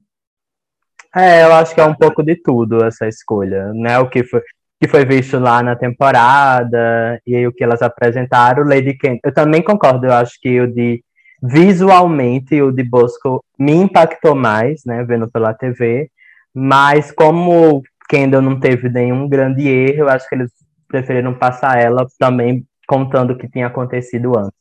[1.16, 4.00] É, eu acho que é um pouco de tudo essa escolha, né?
[4.00, 4.42] O que foi,
[4.82, 8.64] que foi visto lá na temporada e aí o que elas apresentaram.
[8.64, 11.04] Lady Camden, eu também concordo, eu acho que o de
[11.42, 15.04] visualmente o de Bosco me impactou mais, né?
[15.04, 16.10] Vendo pela TV,
[16.54, 20.52] mas como Kendall não teve nenhum grande erro, eu acho que eles
[20.94, 24.54] preferiram passar ela também contando o que tinha acontecido antes.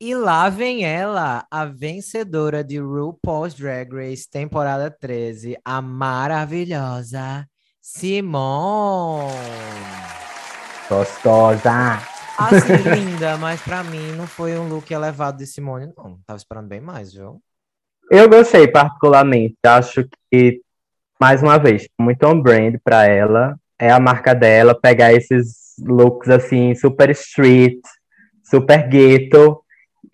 [0.00, 7.44] E lá vem ela, a vencedora de RuPaul's Drag Race, temporada 13, a maravilhosa
[7.80, 9.32] Simone.
[10.88, 11.98] Gostosa!
[12.38, 16.20] Assim, linda, mas pra mim não foi um look elevado de Simone, não.
[16.24, 17.42] Tava esperando bem mais, viu?
[18.08, 19.56] Eu gostei particularmente.
[19.64, 20.60] Acho que,
[21.18, 23.58] mais uma vez, muito on-brand para ela.
[23.78, 27.80] É a marca dela pegar esses looks assim, super street,
[28.42, 29.60] super ghetto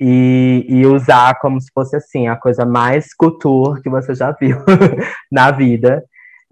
[0.01, 4.59] e, e usar como se fosse assim, a coisa mais couture que você já viu
[5.31, 6.03] na vida.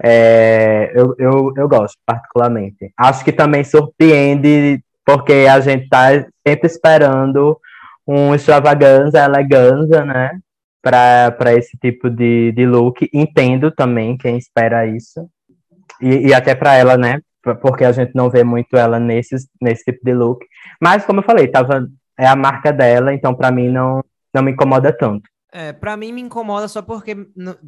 [0.02, 2.92] É, eu, eu, eu gosto particularmente.
[2.96, 6.10] Acho que também surpreende porque a gente tá
[6.46, 7.58] sempre esperando
[8.06, 10.38] um extravaganza, elegância, né?
[10.82, 13.08] para esse tipo de, de look.
[13.12, 15.28] Entendo também quem espera isso.
[16.00, 17.20] E, e até para ela, né?
[17.62, 20.44] Porque a gente não vê muito ela nesse, nesse tipo de look.
[20.80, 21.88] Mas, como eu falei, tava,
[22.18, 25.22] é a marca dela, então para mim não, não me incomoda tanto.
[25.52, 27.16] É, pra mim me incomoda só porque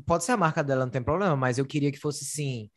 [0.07, 2.71] pode ser a marca dela, não tem problema, mas eu queria que fosse sim,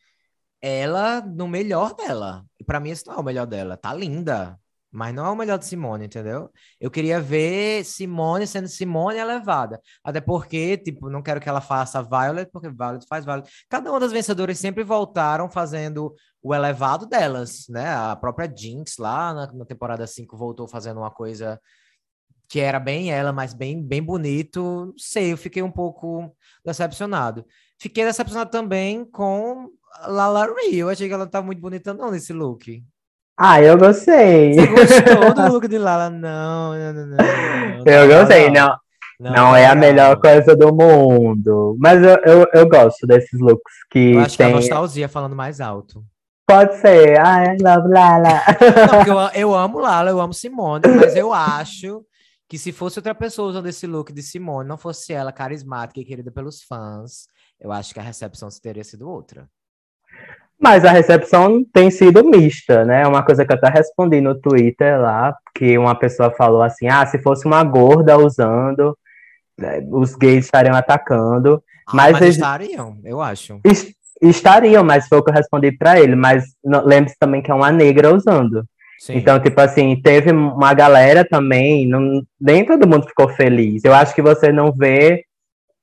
[0.60, 2.44] ela no melhor dela.
[2.58, 3.76] E pra mim esse não é o melhor dela.
[3.76, 4.58] Tá linda,
[4.90, 6.50] mas não é o melhor de Simone, entendeu?
[6.80, 9.80] Eu queria ver Simone sendo Simone elevada.
[10.02, 13.48] Até porque, tipo, não quero que ela faça Violet, porque Violet faz Violet.
[13.68, 17.88] Cada uma das vencedoras sempre voltaram fazendo o elevado delas, né?
[17.88, 21.60] A própria Jinx lá na, na temporada 5 voltou fazendo uma coisa
[22.48, 24.86] que era bem ela, mas bem, bem bonito.
[24.86, 26.34] Não sei, eu fiquei um pouco
[26.64, 27.44] decepcionado.
[27.78, 29.70] Fiquei decepcionado também com
[30.06, 30.76] Lala Ri.
[30.78, 32.82] Eu achei que ela não tá muito bonita não nesse look.
[33.38, 34.54] Ah, eu gostei.
[34.54, 36.08] Você gostou do look de Lala?
[36.08, 37.16] Não, não, não, não.
[37.16, 38.76] não eu gostei, não.
[39.18, 41.76] Não, não, é a melhor coisa do mundo.
[41.78, 44.12] Mas eu, eu, eu gosto desses looks que.
[44.12, 44.48] Eu acho tem...
[44.48, 46.04] que a nostalgia falando mais alto.
[46.46, 47.16] Pode ser.
[47.16, 48.42] I love Lala.
[49.06, 52.04] Não, eu, eu amo Lala, eu amo Simone, mas eu acho
[52.48, 56.04] que se fosse outra pessoa usando esse look de Simone, não fosse ela carismática e
[56.04, 57.26] querida pelos fãs,
[57.58, 59.48] eu acho que a recepção teria sido outra.
[60.60, 63.06] Mas a recepção tem sido mista, né?
[63.06, 67.04] Uma coisa que eu até respondi no Twitter lá, que uma pessoa falou assim: ah,
[67.04, 68.96] se fosse uma gorda usando,
[69.58, 71.62] né, os gays estariam atacando.
[71.86, 72.34] Ah, mas, mas eles...
[72.36, 73.60] estariam, eu acho.
[73.64, 76.16] Est estariam, mas foi o que eu respondi para ele.
[76.16, 78.64] Mas lembre-se também que é uma negra usando.
[78.98, 79.18] Sim.
[79.18, 83.84] Então, tipo assim, teve uma galera também, não, nem todo mundo ficou feliz.
[83.84, 85.22] Eu acho que você não vê,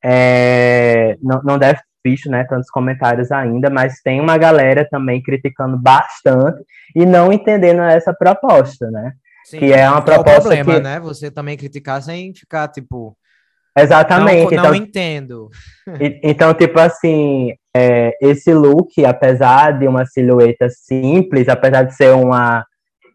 [0.04, 5.78] é, não, não deve visto, né, tantos comentários ainda, mas tem uma galera também criticando
[5.78, 6.64] bastante
[6.96, 9.14] e não entendendo essa proposta, né?
[9.46, 10.80] Sim, que é uma proposta é o problema, que...
[10.82, 11.00] né?
[11.00, 13.16] Você também criticar sem ficar, tipo...
[13.78, 14.56] Exatamente.
[14.56, 15.50] Não, não então, entendo.
[16.22, 22.64] então, tipo assim, é, esse look, apesar de uma silhueta simples, apesar de ser uma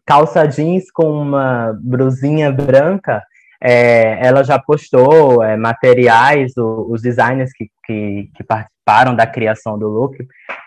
[0.05, 3.23] calça jeans com uma brusinha branca,
[3.61, 9.77] é, ela já postou é, materiais, o, os designers que, que, que, participaram da criação
[9.77, 10.17] do look,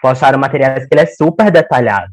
[0.00, 2.12] postaram materiais que ele é super detalhado.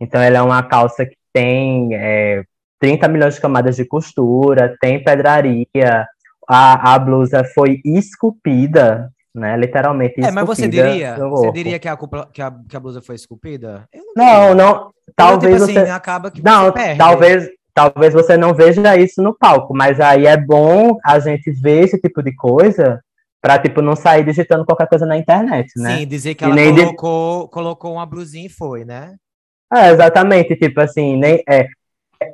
[0.00, 2.42] Então, ela é uma calça que tem é,
[2.80, 6.06] 30 milhões de camadas de costura, tem pedraria,
[6.48, 9.56] a, a blusa foi esculpida né?
[9.56, 11.96] Literalmente É, mas você diria, você diria que a,
[12.32, 13.88] que a, que a blusa foi esculpida?
[14.16, 15.78] Não, não, não, talvez tipo você...
[15.78, 17.48] Assim, acaba que não, talvez,
[17.78, 21.96] talvez você não veja isso no palco, mas aí é bom a gente ver esse
[21.96, 23.00] tipo de coisa
[23.40, 25.98] para tipo não sair digitando qualquer coisa na internet, né?
[25.98, 27.50] Sim, dizer que ela colocou, de...
[27.50, 29.14] colocou uma blusinha e foi, né?
[29.72, 31.68] É, exatamente, tipo assim, nem é,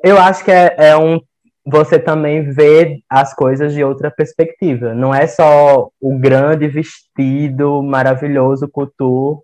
[0.02, 1.20] eu acho que é, é um
[1.66, 4.94] você também vê as coisas de outra perspectiva.
[4.94, 9.40] Não é só o grande vestido maravilhoso couture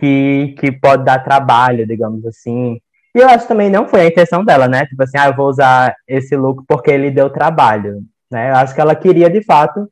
[0.00, 2.80] que, que pode dar trabalho, digamos assim.
[3.18, 4.86] E eu acho também não foi a intenção dela, né?
[4.86, 8.50] Tipo assim, ah, eu vou usar esse look porque ele deu trabalho, né?
[8.50, 9.88] Eu acho que ela queria, de fato,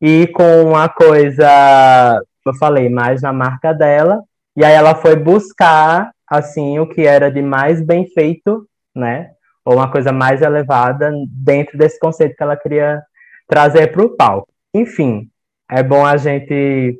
[0.00, 4.22] ir com uma coisa, eu falei, mais na marca dela,
[4.56, 9.30] e aí ela foi buscar, assim, o que era de mais bem feito, né?
[9.64, 13.02] ou uma coisa mais elevada dentro desse conceito que ela queria
[13.46, 14.48] trazer para o palco.
[14.74, 15.28] Enfim,
[15.70, 16.98] é bom a gente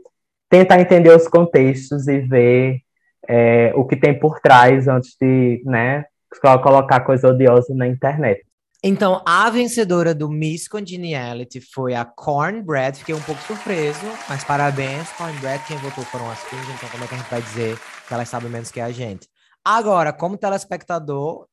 [0.48, 2.81] tentar entender os contextos e ver
[3.28, 6.04] é, o que tem por trás antes de né,
[6.40, 8.44] colocar coisa odiosa na internet.
[8.84, 12.98] Então, a vencedora do Miss Congeniality foi a Cornbread.
[12.98, 15.64] Fiquei um pouco surpreso, mas parabéns, Cornbread.
[15.68, 18.28] Quem votou foram as queens, então como é que a gente vai dizer que elas
[18.28, 19.28] sabem menos que a gente?
[19.64, 21.46] Agora, como telespectador,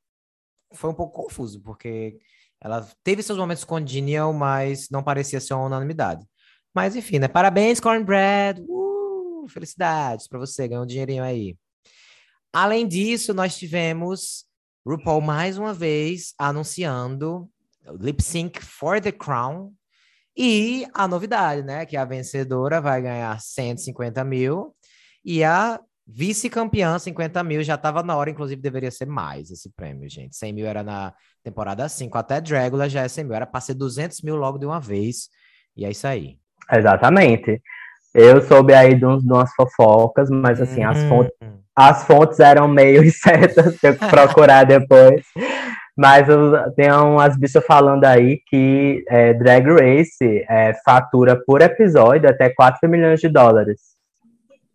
[0.73, 2.17] foi um pouco confuso, porque
[2.59, 6.25] ela teve seus momentos com Daniel, mas não parecia ser uma unanimidade.
[6.73, 7.27] Mas enfim, né?
[7.27, 8.59] Parabéns, Cornbread!
[8.61, 8.88] Uh,
[9.47, 11.55] felicidades para você, ganhou um dinheirinho aí.
[12.51, 14.45] Além disso, nós tivemos
[14.85, 17.49] RuPaul mais uma vez anunciando
[17.99, 19.71] Lip Sync for the Crown.
[20.35, 21.85] E a novidade, né?
[21.85, 24.75] Que a vencedora vai ganhar 150 mil
[25.23, 25.79] e a
[26.11, 30.35] Vice-campeã, 50 mil, já estava na hora, inclusive deveria ser mais esse prêmio, gente.
[30.35, 31.13] 100 mil era na
[31.43, 34.65] temporada 5, até Dragula já é 100 mil, era para ser 200 mil logo de
[34.65, 35.29] uma vez,
[35.77, 36.39] e é isso aí.
[36.71, 37.61] Exatamente.
[38.13, 41.09] Eu soube aí de, uns, de umas fofocas, mas assim, as, uhum.
[41.09, 41.33] fontes,
[41.75, 45.23] as fontes eram meio incertas, tenho que procurar depois.
[45.97, 46.27] Mas
[46.77, 52.89] tem umas bichas falando aí que é, Drag Race é, fatura por episódio até 4
[52.89, 53.89] milhões de dólares.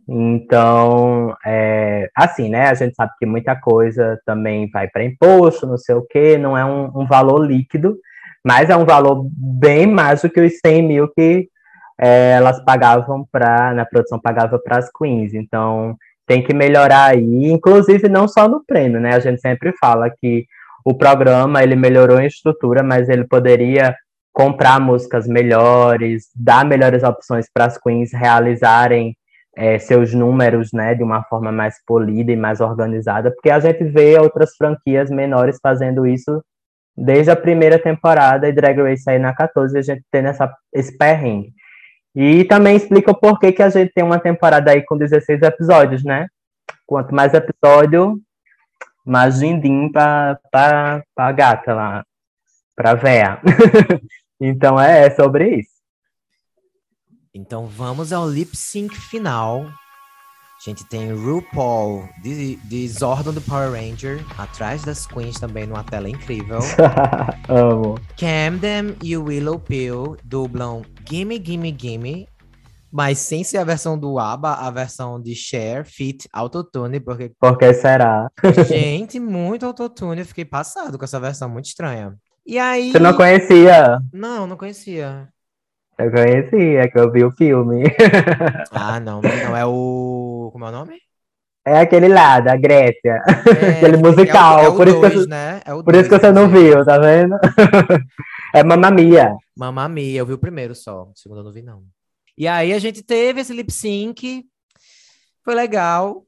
[0.06, 2.68] Então, é, assim, né?
[2.68, 6.56] A gente sabe que muita coisa também vai para imposto, não sei o quê, não
[6.56, 7.96] é um, um, valor líquido,
[8.44, 11.48] mas é um valor bem mais do que os 100 mil que
[12.00, 15.34] é, elas pagavam para, na produção pagava para as queens.
[15.34, 19.14] Então, tem que melhorar aí, inclusive não só no prêmio, né?
[19.14, 20.46] A gente sempre fala que
[20.84, 23.94] o programa ele melhorou em estrutura, mas ele poderia
[24.32, 29.16] comprar músicas melhores, dar melhores opções para as queens realizarem
[29.56, 33.84] é, seus números né, de uma forma mais polida e mais organizada, porque a gente
[33.84, 36.42] vê outras franquias menores fazendo isso
[36.96, 40.96] desde a primeira temporada e Drag Race aí na 14, a gente tem essa, esse
[40.96, 41.52] perrengue.
[42.14, 46.04] E também explica o porquê que a gente tem uma temporada aí com 16 episódios,
[46.04, 46.28] né?
[46.86, 48.20] Quanto mais episódio,
[49.04, 52.04] mais din-din pra, pra, pra gata lá.
[52.76, 53.40] pra véia.
[54.40, 55.74] então é, é sobre isso.
[57.34, 59.68] Então vamos ao lip sync final.
[60.66, 65.84] A gente tem RuPaul, de, de Zordon do Power Ranger, atrás das Queens também numa
[65.84, 66.60] tela incrível.
[67.50, 67.96] Amo.
[68.16, 72.26] Camden e Willow Pill dublam Gimme Gimme Gimme,
[72.90, 77.30] mas sem ser a versão do ABBA, a versão de Cher, Fit, Autotune, porque...
[77.38, 78.30] Por que será?
[78.66, 82.14] Gente, muito Autotune, eu fiquei passado com essa versão, muito estranha.
[82.46, 82.90] E aí...
[82.90, 83.98] Você não conhecia?
[84.10, 85.28] Não, não conhecia.
[85.96, 87.84] Eu conheci, é que eu vi o filme.
[88.72, 90.50] Ah, não, não é o.
[90.52, 91.00] Como é o nome?
[91.66, 93.22] É aquele lá, da Grécia.
[93.24, 94.58] É, aquele musical.
[94.58, 95.60] É o, é o por, isso dois, que você, né?
[95.64, 97.36] É o por isso que dois, você não viu, tá vendo?
[98.54, 99.34] é Mamma Mia.
[99.56, 101.04] Mamma Mia, eu vi o primeiro só.
[101.04, 101.84] O segundo eu não vi, não.
[102.36, 104.44] E aí a gente teve esse lip sync.
[105.42, 106.26] Foi legal.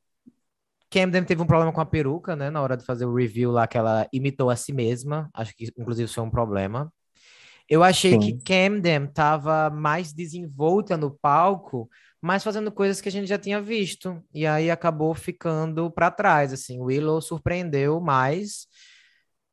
[0.88, 2.48] Camden teve um problema com a peruca, né?
[2.48, 5.28] Na hora de fazer o review lá, que ela imitou a si mesma.
[5.34, 6.90] Acho que, inclusive, isso foi um problema.
[7.68, 8.20] Eu achei Sim.
[8.20, 11.88] que Camden tava mais desenvolta no palco,
[12.20, 14.22] mas fazendo coisas que a gente já tinha visto.
[14.32, 16.80] E aí acabou ficando para trás, assim.
[16.80, 18.66] Willow surpreendeu, mas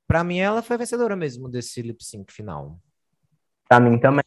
[0.08, 2.78] para mim ela foi vencedora mesmo desse lip sync final.
[3.68, 4.24] Pra mim também.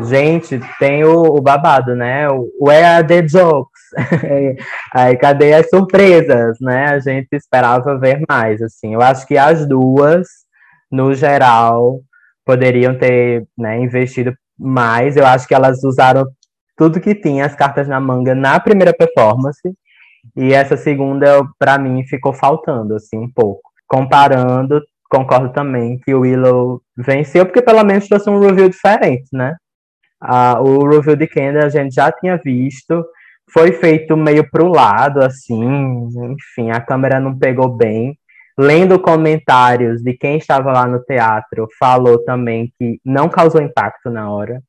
[0.00, 2.28] Gente, tem o, o babado, né?
[2.28, 3.80] O Where are the jokes?
[4.94, 6.86] Aí, cadê as surpresas, né?
[6.86, 8.94] A gente esperava ver mais, assim.
[8.94, 10.26] Eu acho que as duas,
[10.90, 12.00] no geral,
[12.48, 15.18] poderiam ter né, investido mais.
[15.18, 16.26] Eu acho que elas usaram
[16.78, 19.60] tudo que tinha, as cartas na manga, na primeira performance.
[20.34, 23.60] E essa segunda, para mim, ficou faltando, assim, um pouco.
[23.86, 29.54] Comparando, concordo também que o Willow venceu, porque pelo menos trouxe um review diferente, né?
[30.18, 33.04] Ah, o review de Kendall a gente já tinha visto,
[33.52, 35.62] foi feito meio pro lado, assim,
[36.32, 38.17] enfim, a câmera não pegou bem.
[38.58, 44.30] Lendo comentários de quem estava lá no teatro, falou também que não causou impacto na
[44.30, 44.60] hora.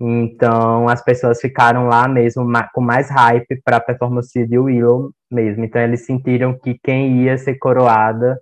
[0.00, 5.64] Então, as pessoas ficaram lá mesmo com mais hype para a performance de Willow mesmo.
[5.64, 8.40] Então, eles sentiram que quem ia ser coroada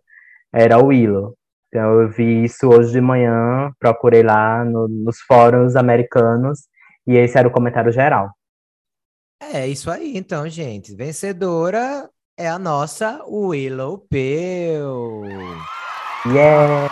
[0.53, 1.35] era o Willow.
[1.69, 6.61] Então, eu vi isso hoje de manhã, procurei lá no- nos fóruns americanos,
[7.07, 8.31] e esse era o comentário geral.
[9.41, 10.95] É isso aí, então, gente.
[10.95, 15.25] Vencedora é a nossa Willow Pill.
[16.27, 16.91] Yeah!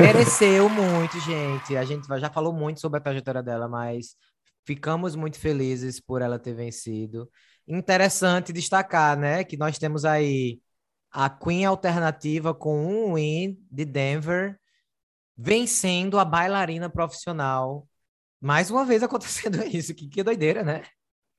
[0.00, 1.76] Mereceu muito, gente.
[1.76, 4.16] A gente já falou muito sobre a trajetória dela, mas
[4.64, 7.30] ficamos muito felizes por ela ter vencido.
[7.68, 10.60] Interessante destacar, né, que nós temos aí
[11.10, 14.58] a Queen alternativa com um win de Denver
[15.36, 17.86] vencendo a bailarina profissional.
[18.40, 20.82] Mais uma vez acontecendo isso, que, que doideira, né?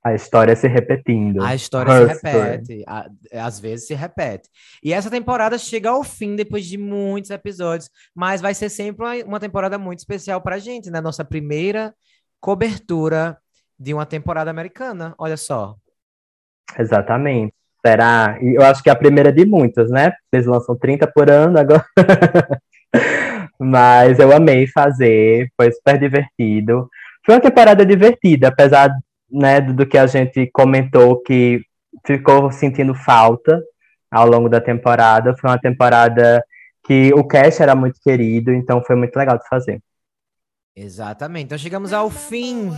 [0.08, 1.44] A história se repetindo.
[1.44, 4.50] A história Her se repete, a- às vezes se repete.
[4.84, 9.16] E essa temporada chega ao fim depois de muitos episódios, mas vai ser sempre uma,
[9.26, 11.02] uma temporada muito especial pra gente, né?
[11.02, 11.94] Nossa primeira
[12.40, 13.38] cobertura
[13.80, 15.14] de uma temporada americana.
[15.18, 15.76] Olha só.
[16.80, 17.54] Exatamente.
[17.86, 18.38] Será?
[18.42, 20.12] E eu acho que é a primeira de muitas, né?
[20.32, 21.86] Eles lançam 30 por ano agora.
[23.60, 26.90] Mas eu amei fazer, foi super divertido.
[27.26, 28.90] Foi uma temporada divertida, apesar
[29.30, 31.62] né, do que a gente comentou que
[32.06, 33.62] ficou sentindo falta
[34.12, 35.36] ao longo da temporada.
[35.38, 36.44] Foi uma temporada
[36.86, 39.82] que o cast era muito querido, então foi muito legal de fazer.
[40.76, 41.46] Exatamente.
[41.46, 42.72] Então chegamos ao fim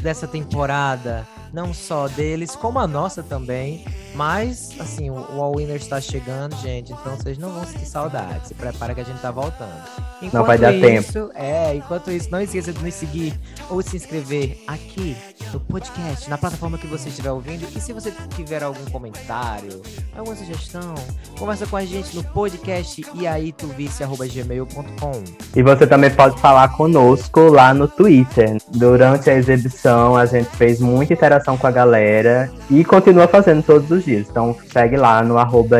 [0.00, 3.84] dessa temporada, não só deles, como a nossa também.
[4.14, 6.92] Mas, assim, o, o All Winner está chegando, gente.
[6.92, 8.48] Então vocês não vão sentir saudade.
[8.48, 9.72] Se prepara que a gente tá voltando.
[10.20, 13.38] Enquanto vai dar isso, É, enquanto isso, não esqueça de nos seguir
[13.70, 15.16] ou se inscrever aqui
[15.52, 17.66] no podcast, na plataforma que você estiver ouvindo.
[17.76, 19.80] E se você tiver algum comentário,
[20.16, 20.94] alguma sugestão,
[21.38, 25.22] conversa com a gente no podcast iaituvice.gmail.com.
[25.54, 28.56] E você também pode falar conosco lá no Twitter.
[28.74, 29.77] Durante a exibição,
[30.16, 34.26] a gente fez muita interação com a galera e continua fazendo todos os dias.
[34.28, 35.78] Então segue lá no arroba.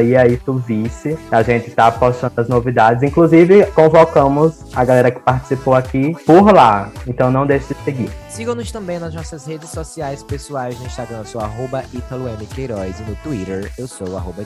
[1.31, 3.03] A gente tá postando as novidades.
[3.03, 6.91] Inclusive, convocamos a galera que participou aqui por lá.
[7.07, 8.11] Então não deixe de seguir.
[8.29, 11.83] Sigam-nos também nas nossas redes sociais pessoais no Instagram, eu sou arroba.
[12.55, 14.43] Queiroz e no Twitter eu sou arroba.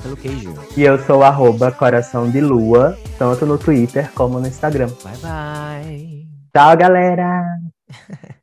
[0.76, 4.88] E eu sou arroba coração de lua, tanto no Twitter como no Instagram.
[5.02, 6.26] Bye bye!
[6.54, 7.44] Tchau, galera!